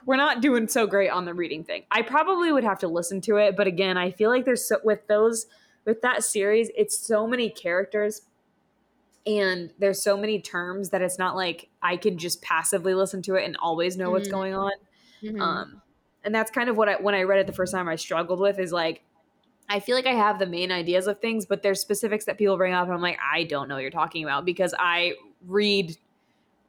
[0.06, 1.84] We're not doing so great on the reading thing.
[1.92, 4.80] I probably would have to listen to it, but again, I feel like there's so
[4.84, 5.48] with those
[5.86, 8.24] with that series, it's so many characters
[9.28, 13.36] and there's so many terms that it's not like I can just passively listen to
[13.36, 14.32] it and always know what's Mhm.
[14.32, 14.72] going on.
[15.24, 15.42] Mhm.
[15.42, 15.82] Um,
[16.24, 18.40] and that's kind of what I when I read it the first time I struggled
[18.40, 19.04] with is like
[19.70, 22.56] I feel like I have the main ideas of things, but there's specifics that people
[22.58, 25.16] bring up, and I'm like, I don't know what you're talking about because I
[25.48, 25.98] read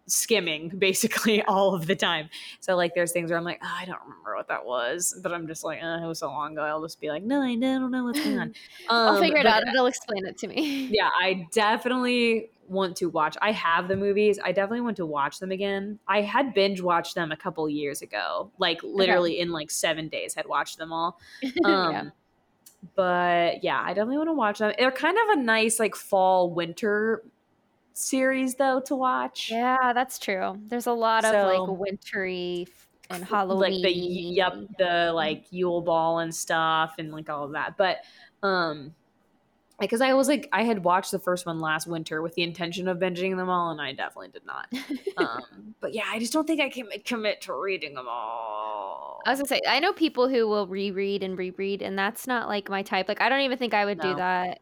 [0.07, 2.29] skimming basically all of the time.
[2.61, 5.33] So like, there's things where I'm like, oh, I don't remember what that was, but
[5.33, 6.63] I'm just like, uh, it was so long ago.
[6.63, 8.55] I'll just be like, no, I don't know what's going on.
[8.89, 9.63] I'll Um, figure it out.
[9.67, 10.87] It'll explain it to me.
[10.93, 13.37] yeah, I definitely want to watch.
[13.41, 14.39] I have the movies.
[14.43, 15.99] I definitely want to watch them again.
[16.09, 20.35] I had binge watched them a couple years ago, like literally in like seven days.
[20.35, 21.21] Had watched them all.
[21.65, 22.05] Um, yeah.
[22.95, 24.73] But yeah, I definitely want to watch them.
[24.79, 27.23] They're kind of a nice like fall winter
[27.97, 29.51] series though to watch.
[29.51, 30.59] Yeah, that's true.
[30.69, 32.69] There's a lot of like wintry
[33.11, 33.73] and Halloween.
[33.83, 37.77] like the yep the like Yule Ball and stuff and like all of that.
[37.77, 37.99] But
[38.43, 38.95] um
[39.81, 42.87] because I was like I had watched the first one last winter with the intention
[42.89, 44.69] of binging them all and I definitely did not.
[45.17, 49.23] Um but yeah, I just don't think I can commit to reading them all.
[49.25, 52.47] I was gonna say, I know people who will reread and reread, and that's not
[52.47, 53.09] like my type.
[53.09, 54.11] Like, I don't even think I would No.
[54.11, 54.61] do that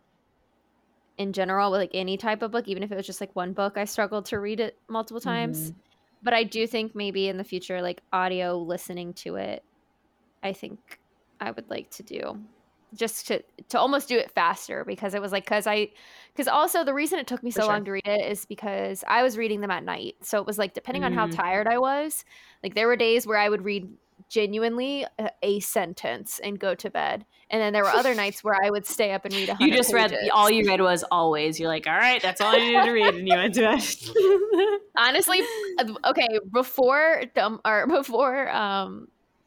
[1.18, 3.52] in general with like any type of book, even if it was just like one
[3.52, 3.76] book.
[3.78, 5.76] I struggled to read it multiple times, Mhm.
[6.22, 9.64] but I do think maybe in the future, like audio listening to it,
[10.42, 11.00] I think
[11.40, 12.46] I would like to do
[12.94, 15.88] just to to almost do it faster because it was like because I
[16.32, 17.72] because also the reason it took me For so sure.
[17.72, 20.14] long to read it is because I was reading them at night.
[20.22, 21.32] So it was like depending on how Mm.
[21.34, 22.24] tired I was,
[22.62, 23.88] like there were days where I would read
[24.34, 27.24] genuinely a, a sentence and go to bed.
[27.50, 29.92] And then there were other nights where I would stay up and read You just
[29.92, 31.60] read all you read was always.
[31.60, 34.80] You're like, all right, that's all I needed to read, and you went to bed.
[34.98, 35.40] Honestly,
[35.78, 39.06] uh, okay, before Dum or before um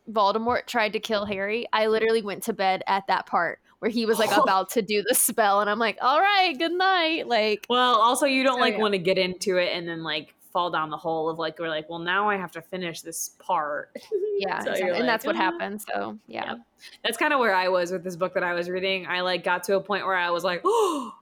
[0.10, 4.06] Voldemort tried to kill Harry, I literally went to bed at that part where he
[4.06, 7.66] was like about to do the spell and I'm like, "All right, good night." Like
[7.70, 8.80] Well, also you don't So, like yeah.
[8.80, 11.70] want to get into it and then like fall down the hole of like we're
[11.70, 13.92] like, well, now I have to finish this part.
[14.40, 14.88] yeah, So exactly.
[14.88, 15.82] you're and that's what "Ah." happened.
[15.82, 16.46] So, yeah.
[16.46, 16.56] Yeah.
[17.04, 19.06] That's kind of where I was with this book that I was reading.
[19.08, 21.14] I like got to a point where I was like, oh,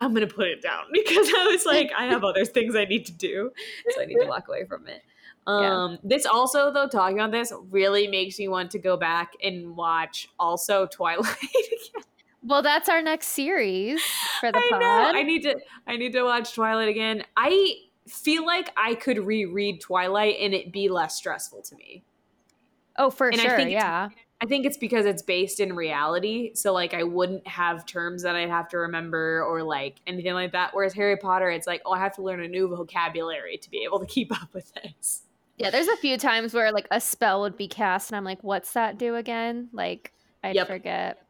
[0.00, 3.06] I'm gonna put it down because I was like, I have other things I need
[3.06, 3.50] to do,
[3.90, 5.02] so I need to walk away from it.
[5.46, 5.84] Yeah.
[5.84, 9.76] Um, this also though talking about this really makes me want to go back and
[9.76, 11.36] watch also Twilight.
[11.38, 12.02] again.
[12.46, 14.02] Well, that's our next series
[14.40, 14.80] for the I pod.
[14.80, 14.86] know.
[15.18, 15.58] I need to.
[15.86, 17.24] I need to watch Twilight again.
[17.36, 17.74] I
[18.08, 22.04] feel like I could reread Twilight and it be less stressful to me.
[22.96, 23.56] oh, for and I sure.
[23.56, 24.08] think Yeah.
[24.40, 26.52] I think it's because it's based in reality.
[26.54, 30.52] So like I wouldn't have terms that I'd have to remember or like anything like
[30.52, 30.74] that.
[30.74, 33.84] Whereas Harry Potter, it's like, oh, I have to learn a new vocabulary to be
[33.84, 35.22] able to keep up with this.
[35.56, 38.42] Yeah, there's a few times where like a spell would be cast and I'm like,
[38.42, 40.12] "What's that do again?" Like
[40.42, 40.66] I'd Yep.
[40.66, 41.23] forget.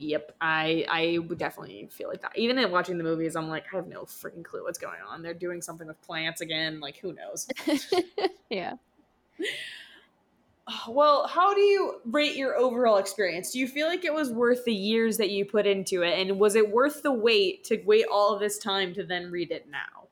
[0.00, 2.36] Yep, I I would definitely feel like that.
[2.38, 5.22] Even in watching the movies, I'm like, I have no freaking clue what's going on.
[5.22, 6.78] They're doing something with plants again.
[6.78, 7.48] Like, who knows?
[8.50, 8.74] yeah.
[10.88, 13.52] Well, how do you rate your overall experience?
[13.52, 16.18] Do you feel like it was worth the years that you put into it?
[16.18, 19.50] And was it worth the wait to wait all of this time to then read
[19.50, 20.08] it now?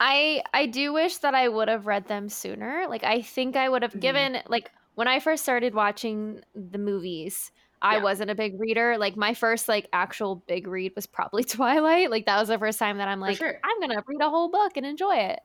[0.00, 2.86] I I do wish that I would have read them sooner.
[2.88, 4.00] Like I think I would have Mhm.
[4.00, 7.52] given like when I first started watching the movies,
[7.84, 8.02] I Yeah.
[8.02, 8.96] wasn't a big reader.
[8.98, 12.10] Like my first like actual big read was probably Twilight.
[12.10, 13.60] Like that was the first time that I'm like sure.
[13.62, 15.40] I'm going to read a whole book and enjoy it.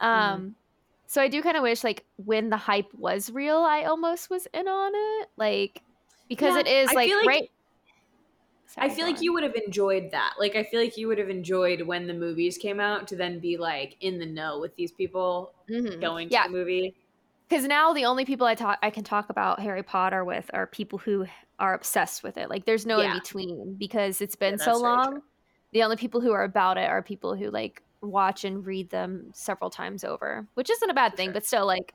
[0.00, 0.54] Um
[1.06, 4.46] so I do kind of wish like when the hype was real, I almost was
[4.54, 5.28] in on it.
[5.36, 5.82] Like
[6.28, 7.50] because Yeah, it is like, like- right
[8.78, 9.22] I feel like on.
[9.22, 10.32] you would have enjoyed that.
[10.38, 13.38] Like, I feel like you would have enjoyed when the movies came out to then
[13.38, 16.00] be like in the know with these people Mhm.
[16.00, 16.44] going to Yeah.
[16.44, 16.94] the movie.
[17.48, 20.66] Because now the only people I talk I can talk about Harry Potter with are
[20.66, 21.26] people who
[21.58, 22.48] are obsessed with it.
[22.50, 23.12] Like there's no Yeah.
[23.14, 25.12] in between because it's been Yeah, so long.
[25.12, 25.22] true.
[25.72, 29.30] The only people who are about it are people who like watch and read them
[29.32, 31.32] several times over, which isn't a bad For thing, sure.
[31.34, 31.94] but still like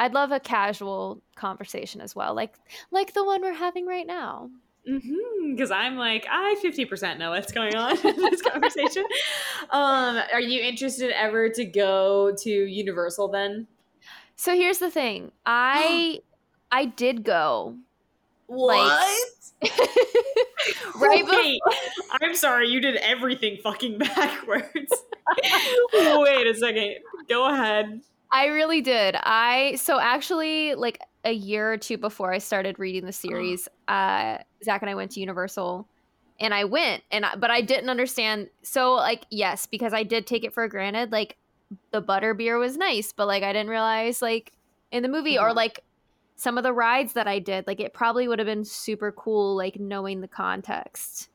[0.00, 2.54] I'd love a casual conversation as well, like
[2.90, 4.50] like the one we're having right now.
[4.84, 9.04] Because I'm like, I 50% know what's going on in this conversation.
[9.70, 13.66] um, are you interested ever to go to Universal then?
[14.36, 15.32] So here's the thing.
[15.46, 16.20] I
[16.70, 17.76] I did go.
[18.46, 19.10] What?
[20.96, 21.60] right Wait,
[22.20, 24.92] I'm sorry, you did everything fucking backwards.
[25.94, 26.96] Wait a second.
[27.28, 28.00] Go ahead.
[28.30, 29.16] I really did.
[29.20, 34.38] I so actually like a year or two before I started reading the series, uh,
[34.62, 35.88] Zach and I went to Universal,
[36.40, 38.50] and I went, and I, but I didn't understand.
[38.62, 41.12] So like yes, because I did take it for granted.
[41.12, 41.36] Like
[41.90, 44.52] the butter beer was nice, but like I didn't realize like
[44.90, 45.54] in the movie or Uh-huh.
[45.54, 45.80] like
[46.36, 49.54] some of the rides that I did, like it probably would have been super cool,
[49.56, 51.28] like knowing the context.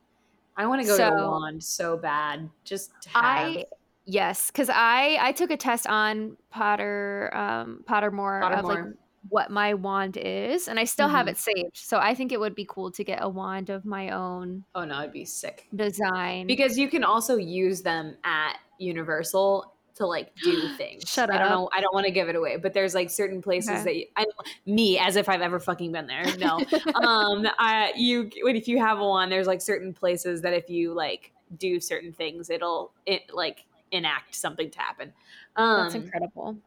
[0.57, 2.49] I want to go to So- Wand so bad.
[2.65, 3.23] Just to have.
[3.23, 3.65] I
[4.05, 8.83] yes, because I I took a test on Potter um Pottermore, of like
[9.29, 11.31] what my wand is, and I still have Mhm.
[11.31, 11.75] it saved.
[11.77, 14.83] So I think it would be cool to get a wand of my own oh
[14.85, 15.67] no, it'd be sick.
[15.75, 16.47] design.
[16.47, 21.03] Because you can also use them at Universal to like do things.
[21.07, 21.35] Shut up.
[21.35, 21.69] I don't know.
[21.73, 23.83] I don't want to give it away, but there's like certain places Okay.
[23.83, 24.35] that you, I, don't
[24.65, 26.25] me as if I've ever fucking been there.
[26.37, 26.59] No,
[26.95, 30.93] um, I you when if you have one, there's like certain places that if you
[30.93, 35.13] like do certain things, it'll it like enact something to happen.
[35.55, 36.57] Um, That's incredible.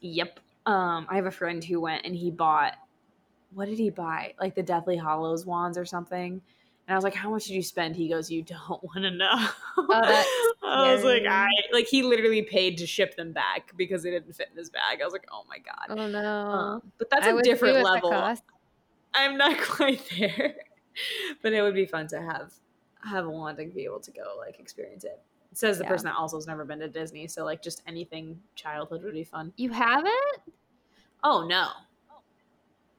[0.00, 0.40] Yep.
[0.66, 2.74] Um, I have a friend who went and he bought
[3.54, 4.34] what did he buy?
[4.38, 6.42] Like the Deathly Hallows wands or something.
[6.86, 9.10] And I was like, "How much did you spend?" He goes, "You don't want to
[9.10, 9.48] know."
[9.88, 14.10] that's I was like, "I like." He literally paid to ship them back because they
[14.10, 15.00] didn't fit in his bag.
[15.00, 16.82] I was like, "Oh my god!" Oh no.
[16.82, 18.28] Um, but that's I a different level.
[19.14, 20.56] I'm not quite there,
[21.42, 22.54] but it would be fun to have
[23.02, 25.22] have a wand and be able to go like experience it.
[25.52, 25.88] It says the Yeah.
[25.88, 29.24] person that also has never been to Disney, so like just anything childhood would be
[29.24, 29.52] fun.
[29.56, 30.42] You haven't?
[31.22, 31.70] Oh no,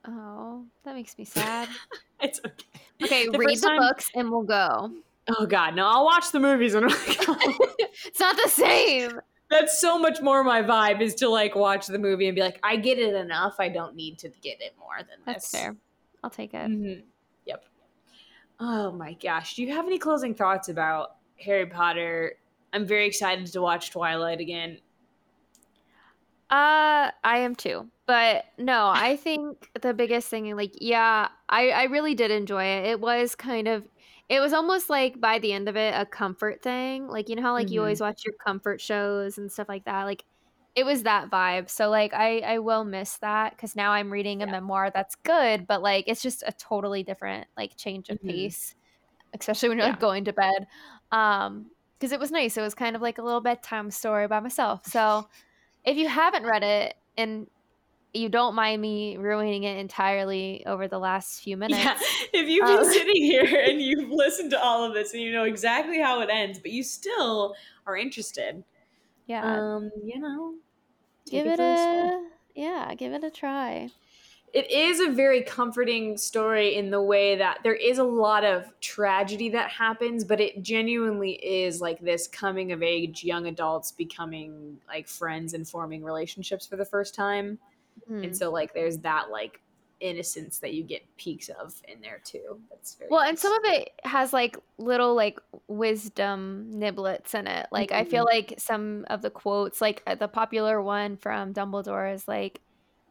[0.07, 1.67] Oh, that makes me sad.
[2.21, 2.65] it's okay.
[3.03, 4.91] Okay, The read the time- books and we'll go.
[5.37, 5.85] Oh god, no!
[5.85, 7.35] I'll watch the movies and I go.
[8.05, 9.19] It's not the same.
[9.49, 12.59] That's so much more my vibe is to like watch the movie and be like,
[12.63, 13.55] I get it enough.
[13.59, 15.61] I don't need to get it more than That's this.
[15.61, 15.75] fair.
[16.23, 16.69] I'll take it.
[16.69, 17.03] Mhm.
[17.45, 17.65] Yep.
[18.59, 19.55] Oh my gosh.
[19.55, 22.33] Do you have any closing thoughts about Harry Potter?
[22.73, 24.79] I'm very excited to watch Twilight again.
[26.49, 27.91] Uh, I am too.
[28.05, 32.85] But no, I think the biggest thing, like, yeah, I, I really did enjoy it.
[32.85, 33.85] It was kind of,
[34.29, 37.07] it was almost like by the end of it, a comfort thing.
[37.07, 37.81] Like, you know how, like, you Mhm.
[37.81, 40.03] always watch your comfort shows and stuff like that?
[40.03, 40.23] Like,
[40.75, 41.69] it was that vibe.
[41.69, 44.47] So, like, I, I will miss that because now I'm reading a Yeah.
[44.47, 48.23] memoir that's good, but, like, it's just a totally different, like, change of Mhm.
[48.23, 48.73] pace,
[49.39, 50.67] especially when you're, like, going to bed.
[51.11, 52.57] Um, because it was nice.
[52.57, 54.85] It was kind of like a little bedtime story by myself.
[54.85, 55.29] So,
[55.87, 57.47] if you haven't read it and
[58.13, 61.97] you don't mind me ruining it entirely over the last few minutes, Yeah.
[62.33, 65.31] If you've been Um, sitting here and you've listened to all of this and you
[65.31, 67.55] know exactly how it ends, but you still
[67.87, 68.63] are interested,
[69.27, 70.55] yeah, um, you know,
[71.29, 73.91] give it for a a yeah, give it a try.
[74.57, 78.65] It is a very comforting story in the way that there is a lot of
[78.79, 84.79] tragedy that happens, but it genuinely is like this coming of age young adults becoming
[84.87, 87.59] like friends and forming relationships for the first time.
[88.07, 88.23] Hmm.
[88.23, 89.61] And so like there's that like
[89.99, 92.59] innocence that you get peaks of in there too.
[92.71, 97.67] That's very Well, and some of it has like little like wisdom niblets in it.
[97.71, 102.11] Like I feel like some of the quotes, like uh, the popular one from Dumbledore
[102.11, 102.59] is like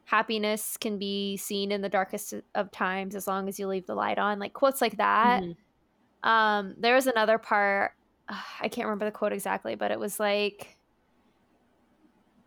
[0.07, 3.95] happiness can be seen in the darkest of times as long as you leave the
[3.95, 4.39] light on.
[4.39, 5.43] Like quotes like that.
[5.43, 5.57] Mhm.
[6.23, 7.93] Um, there was another part.
[8.29, 10.79] I can't remember the quote exactly, but it was like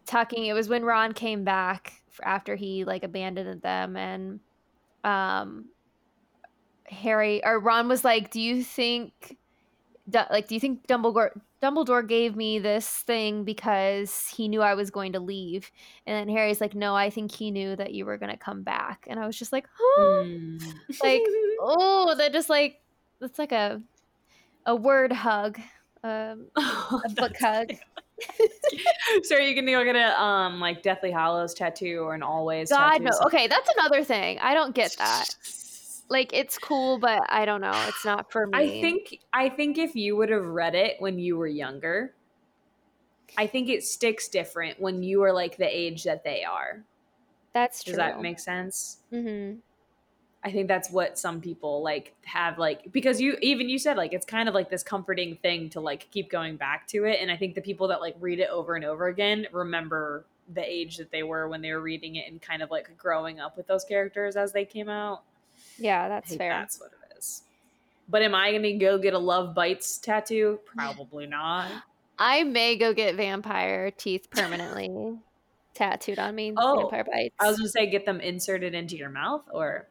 [0.06, 0.46] talking.
[0.46, 1.94] It was when Ron came back
[2.24, 4.40] after he like abandoned them, and
[5.04, 5.66] um,
[6.86, 9.38] Harry or Ron was like, "Do you think,
[10.14, 14.92] Like, do you think Dumbledore Dumbledore gave me this thing because he knew I was
[14.92, 15.72] going to leave?"
[16.06, 18.64] And then Harry's like, "No, I think he knew that you were going to come
[18.64, 20.74] back." And I was just like, "Huh." Mm.
[21.04, 21.22] Like,
[21.60, 22.82] oh, that just like
[23.20, 23.82] that's like a
[24.66, 25.60] a word hug,
[26.04, 27.72] um, Oh, a book hug.
[29.24, 32.70] so are you gonna go get a um like Deathly Hallows tattoo or an always
[32.70, 33.04] God tattoo?
[33.06, 33.12] no.
[33.26, 34.40] Okay, that's another thing.
[34.40, 35.36] I don't get that.
[36.10, 37.72] Like, it's cool, but I don't know.
[37.88, 38.58] It's not for me.
[38.58, 42.14] I think I think if you would have read it when you were younger,
[43.38, 46.84] I think it sticks different when you are like the age that they are.
[47.54, 47.92] that's true.
[47.92, 48.98] Does that make sense?
[49.12, 49.54] hmm
[50.42, 54.14] I think that's what some people like have like because you even you said like
[54.14, 57.30] it's kind of like this comforting thing to like keep going back to it and
[57.30, 60.96] I think the people that like read it over and over again remember the age
[60.96, 63.68] that they were when they were reading it and kind of like growing up with
[63.68, 65.24] those characters as they came out.
[65.80, 66.52] Yeah, I that's think fair.
[66.52, 67.44] that's what it is.
[68.08, 70.60] But am I gonna go get a love bites tattoo?
[70.66, 71.72] Probably not.
[72.18, 74.90] I may go get vampire teeth permanently
[75.76, 76.54] tattooed on me.
[76.58, 77.36] Oh, vampire bites.
[77.40, 79.88] I was gonna say get them inserted into your mouth or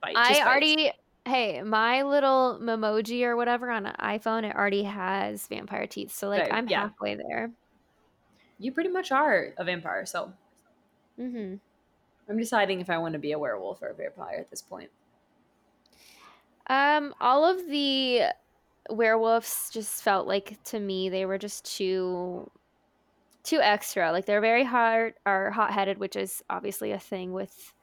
[0.00, 0.14] bite.
[0.16, 0.40] I bites.
[0.46, 0.92] already
[1.26, 6.12] hey, my little Memoji or whatever on an iPhone, it already has vampire teeth.
[6.12, 6.82] So like I'm yeah.
[6.82, 7.50] halfway there.
[8.58, 10.32] You pretty much are a vampire, so
[11.16, 11.54] hmm
[12.28, 14.90] I'm deciding if I want to be a werewolf or a vampire at this point.
[16.68, 18.22] Um, all of the
[18.90, 22.50] werewolves just felt like to me they were just too
[23.42, 24.10] too extra.
[24.12, 27.74] Like they're very hard or hot headed, which is obviously a thing with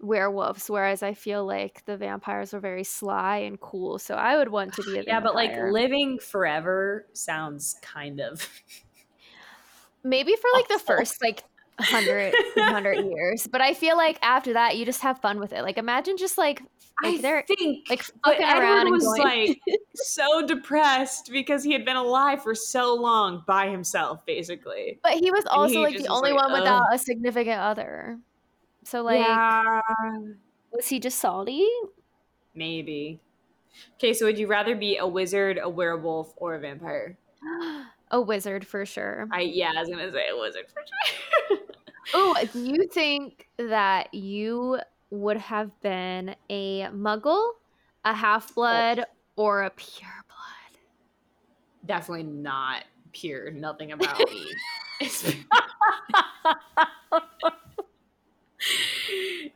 [0.00, 0.68] werewolves.
[0.68, 3.98] Whereas I feel like the vampires were very sly and cool.
[3.98, 5.14] So I would want to be a vampire.
[5.14, 8.46] Yeah, but like living forever sounds kind of
[10.02, 11.44] maybe for like the first like
[11.78, 15.62] 100 100 years but i feel like after that you just have fun with it
[15.62, 16.62] like imagine just like
[17.02, 19.60] like I they're think like fucking Edward around and going like
[19.94, 24.98] so depressed because he had been alive for so long by himself, basically.
[25.02, 28.18] but he was also he like the only like, one "Ugh." without a significant other
[28.84, 29.80] so like yeah,
[30.72, 31.66] was he just salty
[32.54, 33.20] maybe.
[33.94, 37.16] Okay, so would you rather be a wizard, a werewolf, or a vampire?
[38.10, 41.58] a wizard for sure I yeah, I was gonna say a wizard for sure.
[42.14, 44.78] oh do you think that you
[45.10, 47.50] would have been a muggle
[48.04, 49.04] a half-blood
[49.36, 50.60] or a pure blood
[51.86, 53.50] Definitely not pure.
[53.50, 54.46] Nothing about me.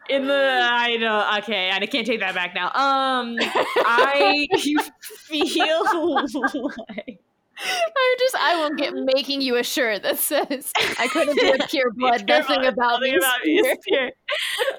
[0.09, 2.67] In the I know okay, I can't take that back now.
[2.69, 3.37] Um,
[3.77, 4.47] I
[5.27, 7.21] feel like
[7.59, 11.59] I just I will get making you a shirt that says I couldn't be a
[11.69, 12.27] pure blood.
[12.27, 14.11] Nothing about me nothing is about me is pure.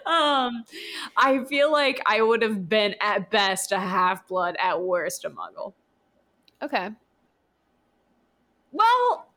[0.06, 0.14] pure.
[0.14, 0.64] Um,
[1.18, 5.30] I feel like I would have been at best a half blood, at worst a
[5.30, 5.74] muggle.
[6.62, 6.90] Okay.
[8.72, 9.28] Well,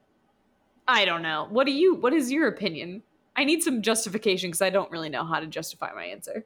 [0.87, 1.47] I don't know.
[1.51, 1.95] What do you?
[1.95, 3.03] What is your opinion?
[3.37, 6.45] I need some justification because I don't really know how to justify my answer.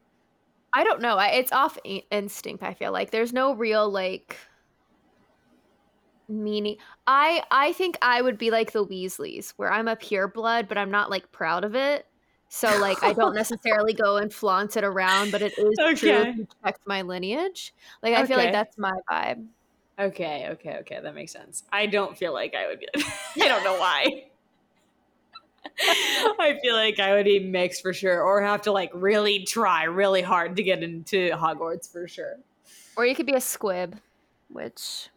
[0.74, 1.16] I don't know.
[1.16, 1.78] I, it's off
[2.10, 2.62] instinct.
[2.62, 4.36] I feel like there's no real like
[6.32, 6.78] meaning.
[7.06, 10.78] I I think I would be like the Weasleys, where I'm a pure blood, but
[10.78, 12.06] I'm not like proud of it.
[12.48, 16.34] So like I don't necessarily go and flaunt it around, but it is true Okay.
[16.36, 17.74] to protect my lineage.
[18.02, 19.46] Like I feel like that's my vibe.
[19.98, 21.00] Okay, okay, okay.
[21.02, 21.64] That makes sense.
[21.70, 22.88] I don't feel like I would be.
[23.40, 24.30] I don't know why.
[25.86, 29.84] I feel like I would be mixed for sure, or have to like really try
[29.84, 32.38] really hard to get into Hogwarts for sure.
[32.96, 34.00] Or you could be a squib,
[34.48, 35.08] which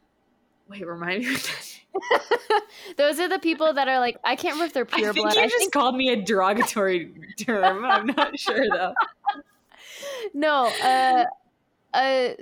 [0.69, 1.35] Wait, remind me.
[2.97, 5.25] Those are the people that are like I can't remember if they're pure I think
[5.25, 5.35] blood.
[5.35, 7.85] you I just think called me a derogatory term.
[7.85, 8.93] I'm not sure though.
[10.33, 11.25] no, uh,
[11.95, 12.35] a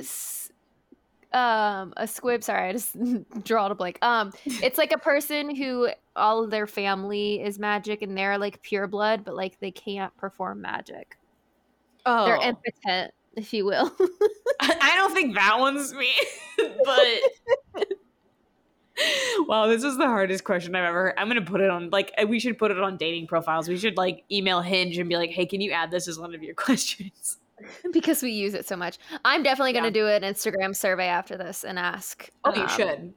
[1.34, 2.44] um a squib.
[2.44, 2.96] Sorry, I just
[3.44, 4.00] draw a blank.
[4.02, 8.62] Um, it's like a person who all of their family is magic and they're like
[8.62, 11.18] pure blood, but like they can't perform magic.
[12.06, 13.92] Oh, They're impotent, if you will.
[14.60, 16.12] I don't think that one's me,
[16.58, 17.88] but
[19.48, 21.06] wow, this is the hardest question I've ever.
[21.06, 21.14] heard.
[21.18, 23.68] I'm gonna put it on like we should put it on dating profiles.
[23.68, 26.34] We should like email Hinge and be like, "Hey, can you add this as one
[26.36, 27.38] of your questions?"
[27.94, 28.98] because we use it so much.
[29.24, 30.18] I'm definitely going to Yeah.
[30.20, 32.30] do an Instagram survey after this and ask.
[32.44, 33.14] Oh, you um, should.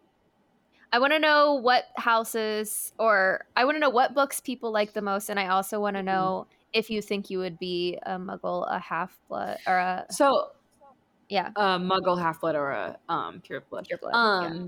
[0.93, 4.93] I want to know what houses or I want to know what books people like
[4.93, 6.07] the most, and I also want to Mhm.
[6.07, 10.53] know if you think you would be a Muggle, a half blood, or a So,
[11.29, 13.87] yeah, a Muggle half blood or a um pure blood.
[13.89, 14.12] pure blood.
[14.14, 14.66] yeah.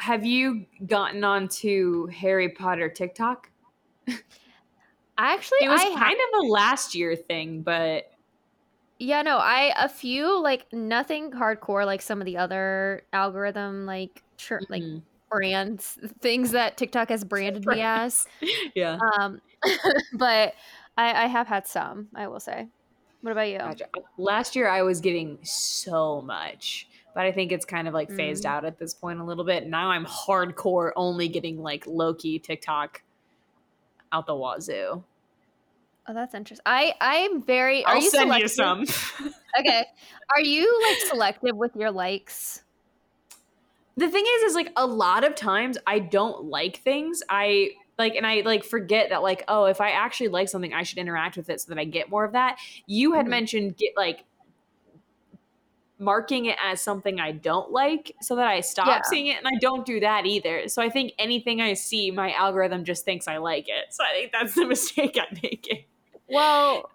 [0.00, 3.50] Have you gotten onto Harry Potter TikTok?
[4.08, 8.10] I actually, It was I ha- kind of a last year thing, but
[8.98, 14.22] yeah, no, I a few like nothing hardcore like some of the other algorithm like
[14.38, 14.82] tr- like
[15.30, 18.26] brands things that TikTok has branded me as.
[18.74, 18.98] yeah.
[19.18, 19.40] Um,
[20.14, 20.54] but
[20.96, 22.08] I, I have had some.
[22.14, 22.68] I will say.
[23.22, 23.58] What about you?
[24.16, 28.44] Last year I was getting so much, but I think it's kind of like phased
[28.44, 28.50] Mm.
[28.50, 29.66] out at this point a little bit.
[29.66, 33.02] Now I'm hardcore only getting like Loki TikTok
[34.12, 35.02] out the wazoo.
[36.08, 36.62] Oh, that's interesting.
[36.66, 37.84] I I'm very.
[37.84, 38.80] Are I'll you send you some.
[39.58, 39.84] okay.
[40.34, 42.62] Are you like selective with your likes?
[43.96, 47.22] the thing is is like a lot of times I don't like things.
[47.28, 50.84] I like and I like forget that like oh if I actually like something I
[50.84, 52.56] should interact with it so that I get more of that.
[52.86, 53.30] You had Mhm.
[53.30, 54.24] mentioned get like
[56.00, 59.02] marking it as something I don't like so that I stop Yeah.
[59.04, 60.66] seeing it and I don't do that either.
[60.68, 63.92] So I think anything I see my algorithm just thinks I like it.
[63.92, 65.84] So I think that's the mistake I'm making.
[66.26, 66.90] Well,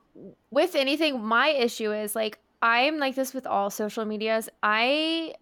[0.50, 4.50] with anything, my issue is like I'm like this with all social medias.
[4.64, 5.36] I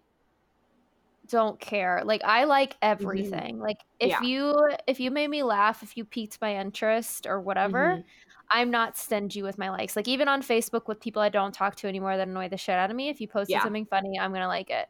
[1.28, 2.02] don't care.
[2.04, 3.58] Like I like everything.
[3.58, 4.20] Like if Yeah.
[4.22, 8.04] you if you made me laugh, if you piqued my interest or whatever, Mhm.
[8.50, 9.96] I'm not stingy with my likes.
[9.96, 12.74] Like even on Facebook with people I don't talk to anymore that annoy the shit
[12.74, 13.62] out of me, if you posted Yeah.
[13.62, 14.86] something funny, I'm gonna like it.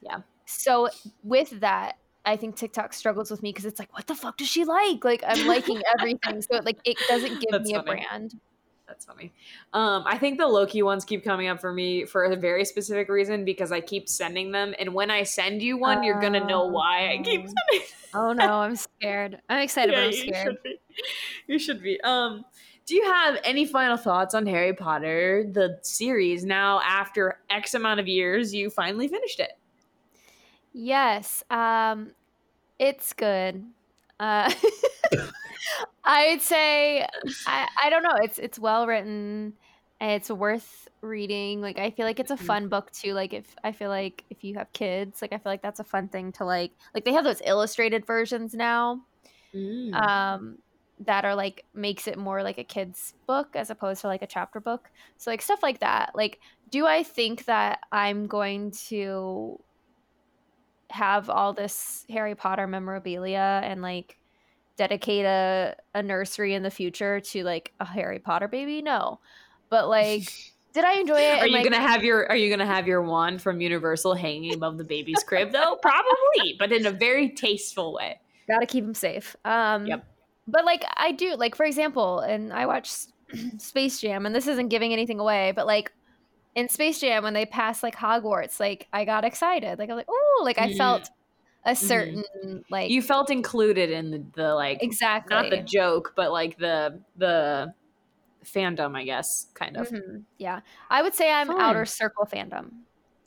[0.00, 0.18] Yeah.
[0.46, 0.88] So
[1.22, 4.48] with that, I think TikTok struggles with me because it's like, what the fuck does
[4.48, 5.04] she like?
[5.04, 8.34] Like I'm liking everything, so it, like it doesn't give That's me a brand.
[8.86, 9.32] That's funny.
[9.74, 13.10] Um, I think the Loki ones keep coming up for me for a very specific
[13.10, 16.66] reason because I keep sending them, and when I send you one, you're gonna know
[16.66, 17.52] why I keep Oh.
[17.70, 17.88] sending.
[18.14, 19.40] Oh no, I'm scared.
[19.50, 20.80] I'm excited, but I'm you should be.
[21.46, 22.00] You should be.
[22.00, 22.44] Um,
[22.88, 26.44] do you have any final thoughts on Harry Potter, the series?
[26.44, 29.52] Now, after X amount of years, you finally finished it.
[30.72, 32.12] Yes, um,
[32.78, 33.64] it's good.
[34.20, 34.52] Uh,
[36.04, 37.06] I'd say
[37.46, 38.16] I, I don't know.
[38.22, 39.54] It's it's well written.
[40.00, 41.60] It's worth reading.
[41.60, 42.46] Like I feel like it's a Mhm.
[42.46, 43.12] fun book too.
[43.14, 45.84] Like if I feel like if you have kids, like I feel like that's a
[45.84, 46.72] fun thing to like.
[46.94, 49.02] Like they have those illustrated versions now.
[49.54, 49.94] Mm.
[49.94, 50.58] um
[51.00, 54.26] that are like makes it more like a kid's book as opposed to like a
[54.26, 56.40] chapter book so like stuff like that like
[56.70, 59.58] do i think that i'm going to
[60.90, 64.18] have all this harry potter memorabilia and like
[64.76, 69.20] dedicate a, a nursery in the future to like a harry potter baby no
[69.70, 70.32] but like
[70.72, 72.86] did i enjoy it Are And, you like, gonna have your Are you gonna have
[72.86, 75.78] your wand from Universal hanging above the baby's crib though?
[75.82, 78.20] Probably, but in a very tasteful way.
[78.48, 80.04] gotta keep them safe um Yep.
[80.48, 82.90] But like i do like for example and i watch
[83.58, 85.92] space jam and this isn't giving anything away but like
[86.56, 90.00] in space jam when they pass like hogwarts like i got excited like i was
[90.00, 90.76] like oh like i Mhm.
[90.78, 91.08] felt
[91.66, 91.76] a Mhm.
[91.76, 96.58] certain like You felt included in the, the like exactly not the joke, but like
[96.58, 97.74] the the
[98.44, 99.90] fandom, I guess, kind of.
[99.90, 100.24] Mhm.
[100.38, 101.60] yeah i would say i'm Fun.
[101.60, 102.70] outer circle fandom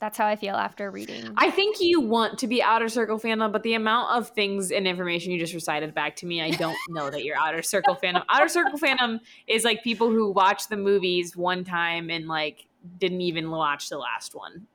[0.02, 3.52] that's how i feel after reading I think you want to be outer circle fandom,
[3.52, 6.76] but the amount of things and information you just recited back to me, I don't
[6.88, 8.24] know that you're outer circle fandom.
[8.28, 12.66] Outer circle fandom is like people who watch the movies one time and like
[12.98, 14.66] didn't even watch the last one.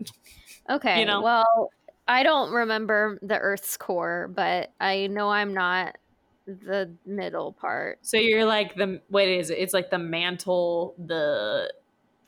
[0.70, 1.22] okay You know?
[1.22, 1.72] well
[2.08, 5.98] i don't remember the earth's core but i know i'm not
[6.46, 9.58] the middle part So you're like the what is it?
[9.60, 11.74] It's like the mantle, the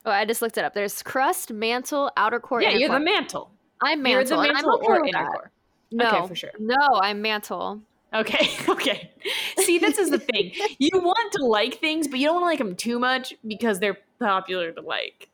[0.05, 0.73] Oh, I just looked it up.
[0.73, 2.61] There's crust, mantle, outer core.
[2.61, 2.99] yeah, inner you're core.
[2.99, 3.51] the mantle.
[3.81, 4.37] I'm mantle.
[4.37, 5.51] You're the mantle okay or inner core.
[5.91, 6.51] No, Okay, for sure.
[6.59, 7.81] No, I'm mantle.
[8.13, 9.11] Okay, okay.
[9.57, 10.51] See, this is the thing.
[10.77, 13.79] You want to like things, but you don't want to like them too much because
[13.79, 15.29] they're popular to like.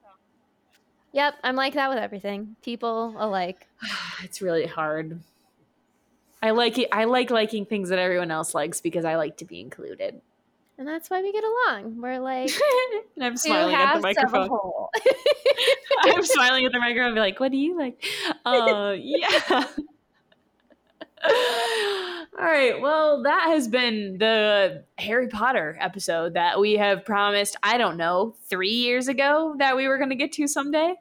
[1.13, 2.55] Yep, I'm like that with everything.
[2.61, 3.67] People alike.
[4.23, 5.21] it's really hard.
[6.43, 6.89] I like it.
[6.91, 10.21] I like liking things that everyone else likes because I like to be included.
[10.77, 12.01] And that's why we get along.
[12.01, 12.51] We're like
[13.15, 14.87] and I'm smiling at the halves of a microphone.
[16.03, 17.07] I'm smiling at the microphone.
[17.07, 18.03] and Be like, what do you like?
[18.45, 19.65] Uh, yeah.
[22.37, 22.79] All right.
[22.81, 27.55] Well, that has been the Harry Potter episode that we have promised.
[27.63, 30.95] I don't know, three years ago that we were going to get to someday.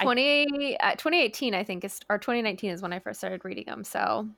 [0.00, 3.64] I- 20, uh, 2018, I think, is or 2019 is when I first started reading
[3.66, 3.84] them.
[3.84, 4.28] So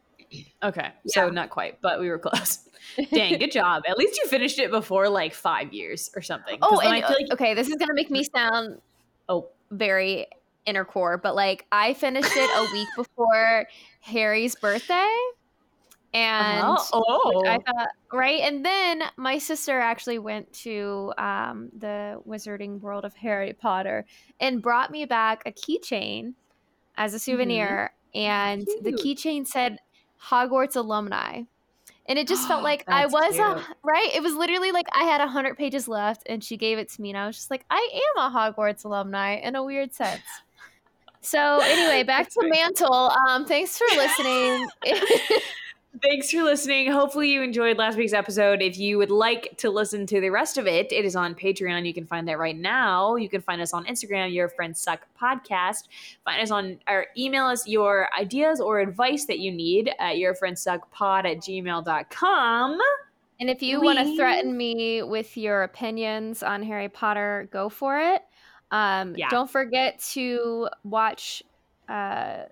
[0.63, 0.91] Okay.
[1.07, 2.69] So not quite, but we were close.
[3.13, 3.83] Dang, good job.
[3.89, 6.59] At least you finished it before like five years or something.
[6.63, 8.81] Oh, and I feel like okay, this is gonna make me sound
[9.29, 9.49] Oh.
[9.71, 10.27] very
[10.67, 13.67] inner core, but like I finished it a week before
[14.01, 15.17] Harry's birthday.
[16.13, 16.85] And Uh-huh.
[16.93, 23.05] oh, I thought right, and then my sister actually went to um, the Wizarding World
[23.05, 24.05] of Harry Potter
[24.39, 26.35] and brought me back a keychain
[26.97, 29.79] as a souvenir, and the keychain said
[30.25, 31.43] Hogwarts alumni,
[32.07, 34.11] and it just felt like I was a, right.
[34.15, 37.03] It was literally like I had a hundred pages left, and she gave it to
[37.03, 40.23] me, and I was just like, I am a Hogwarts alumni in a weird sense.
[41.21, 42.53] So anyway, back That's to great.
[42.53, 43.13] Mantle.
[43.29, 44.69] Um, thanks for listening.
[46.03, 46.91] Thanks for listening.
[46.91, 48.61] Hopefully, you enjoyed last week's episode.
[48.63, 51.87] If you would like to listen to the rest of it, it is on Patreon.
[51.87, 53.15] You can find that right now.
[53.17, 55.85] You can find us on Instagram, Your Friends Suck Podcast.
[56.25, 61.25] Find us on, or email us your ideas or advice that you need at yourfriendssuckpod
[61.31, 62.79] at gmail.com.
[63.41, 67.99] And if you want to threaten me with your opinions on Harry Potter, go for
[67.99, 68.23] it.
[68.71, 69.29] Um, Yeah.
[69.29, 71.43] Don't forget to watch
[71.89, 72.45] uh,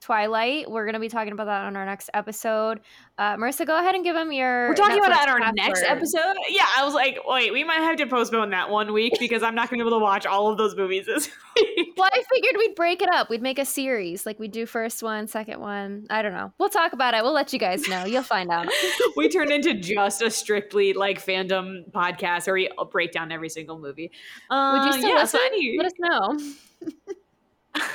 [0.00, 0.70] Twilight.
[0.70, 2.80] We're going to be talking about that on our next episode.
[3.18, 4.68] Uh, Marissa, go ahead and give them your.
[4.68, 6.36] We're talking about Netflix it on our next episode.
[6.48, 9.54] Yeah, I was like, wait, we might have to postpone that one week because I'm
[9.54, 11.94] not going to be able to watch all of those movies this week.
[11.96, 13.28] Well, I figured we'd break it up.
[13.28, 14.24] We'd make a series.
[14.24, 16.06] Like we do first one, second one.
[16.10, 16.52] I don't know.
[16.58, 17.22] We'll talk about it.
[17.22, 18.04] We'll let you guys know.
[18.04, 18.68] You'll find out.
[19.16, 23.78] we turned into just a strictly like fandom podcast where we break down every single
[23.78, 24.10] movie.
[24.50, 25.76] Uh, Would you still yeah, so listen?
[25.76, 27.94] Let us know.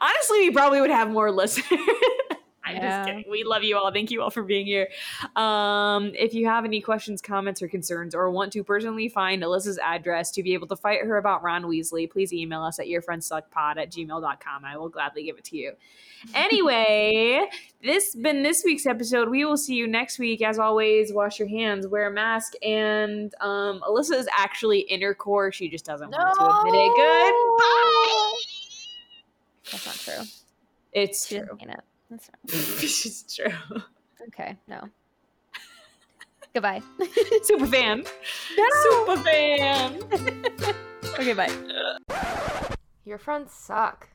[0.00, 1.78] Honestly, we probably would have more listeners.
[2.66, 3.04] I'm Yeah.
[3.04, 3.30] just kidding.
[3.30, 3.92] We love you all.
[3.92, 4.88] Thank you all for being here.
[5.36, 9.78] Um, if you have any questions, comments, or concerns, or want to personally find Alyssa's
[9.84, 13.76] address to be able to fight her about Ron Weasley, please email us at yourfriendssuckpod
[13.76, 14.64] at gmail.com.
[14.64, 15.72] I will gladly give it to you.
[16.34, 17.46] Anyway,
[17.82, 19.28] this been this week's episode.
[19.28, 20.40] We will see you next week.
[20.40, 25.14] As always, wash your hands, wear a mask, and um, Alyssa is actually in her
[25.14, 25.52] core.
[25.52, 26.92] She just doesn't want to admit it.
[26.96, 28.53] Goodbye.
[29.70, 30.24] That's not true.
[30.92, 31.56] It's She true.
[31.56, 31.80] mean it.
[32.10, 32.38] That's not.
[32.82, 33.52] it's true.
[34.28, 34.88] Okay, no.
[36.52, 36.82] Goodbye.
[37.42, 38.04] Super fan.
[38.82, 40.00] Super fan.
[41.18, 41.50] okay, bye.
[43.04, 44.08] Your friends suck.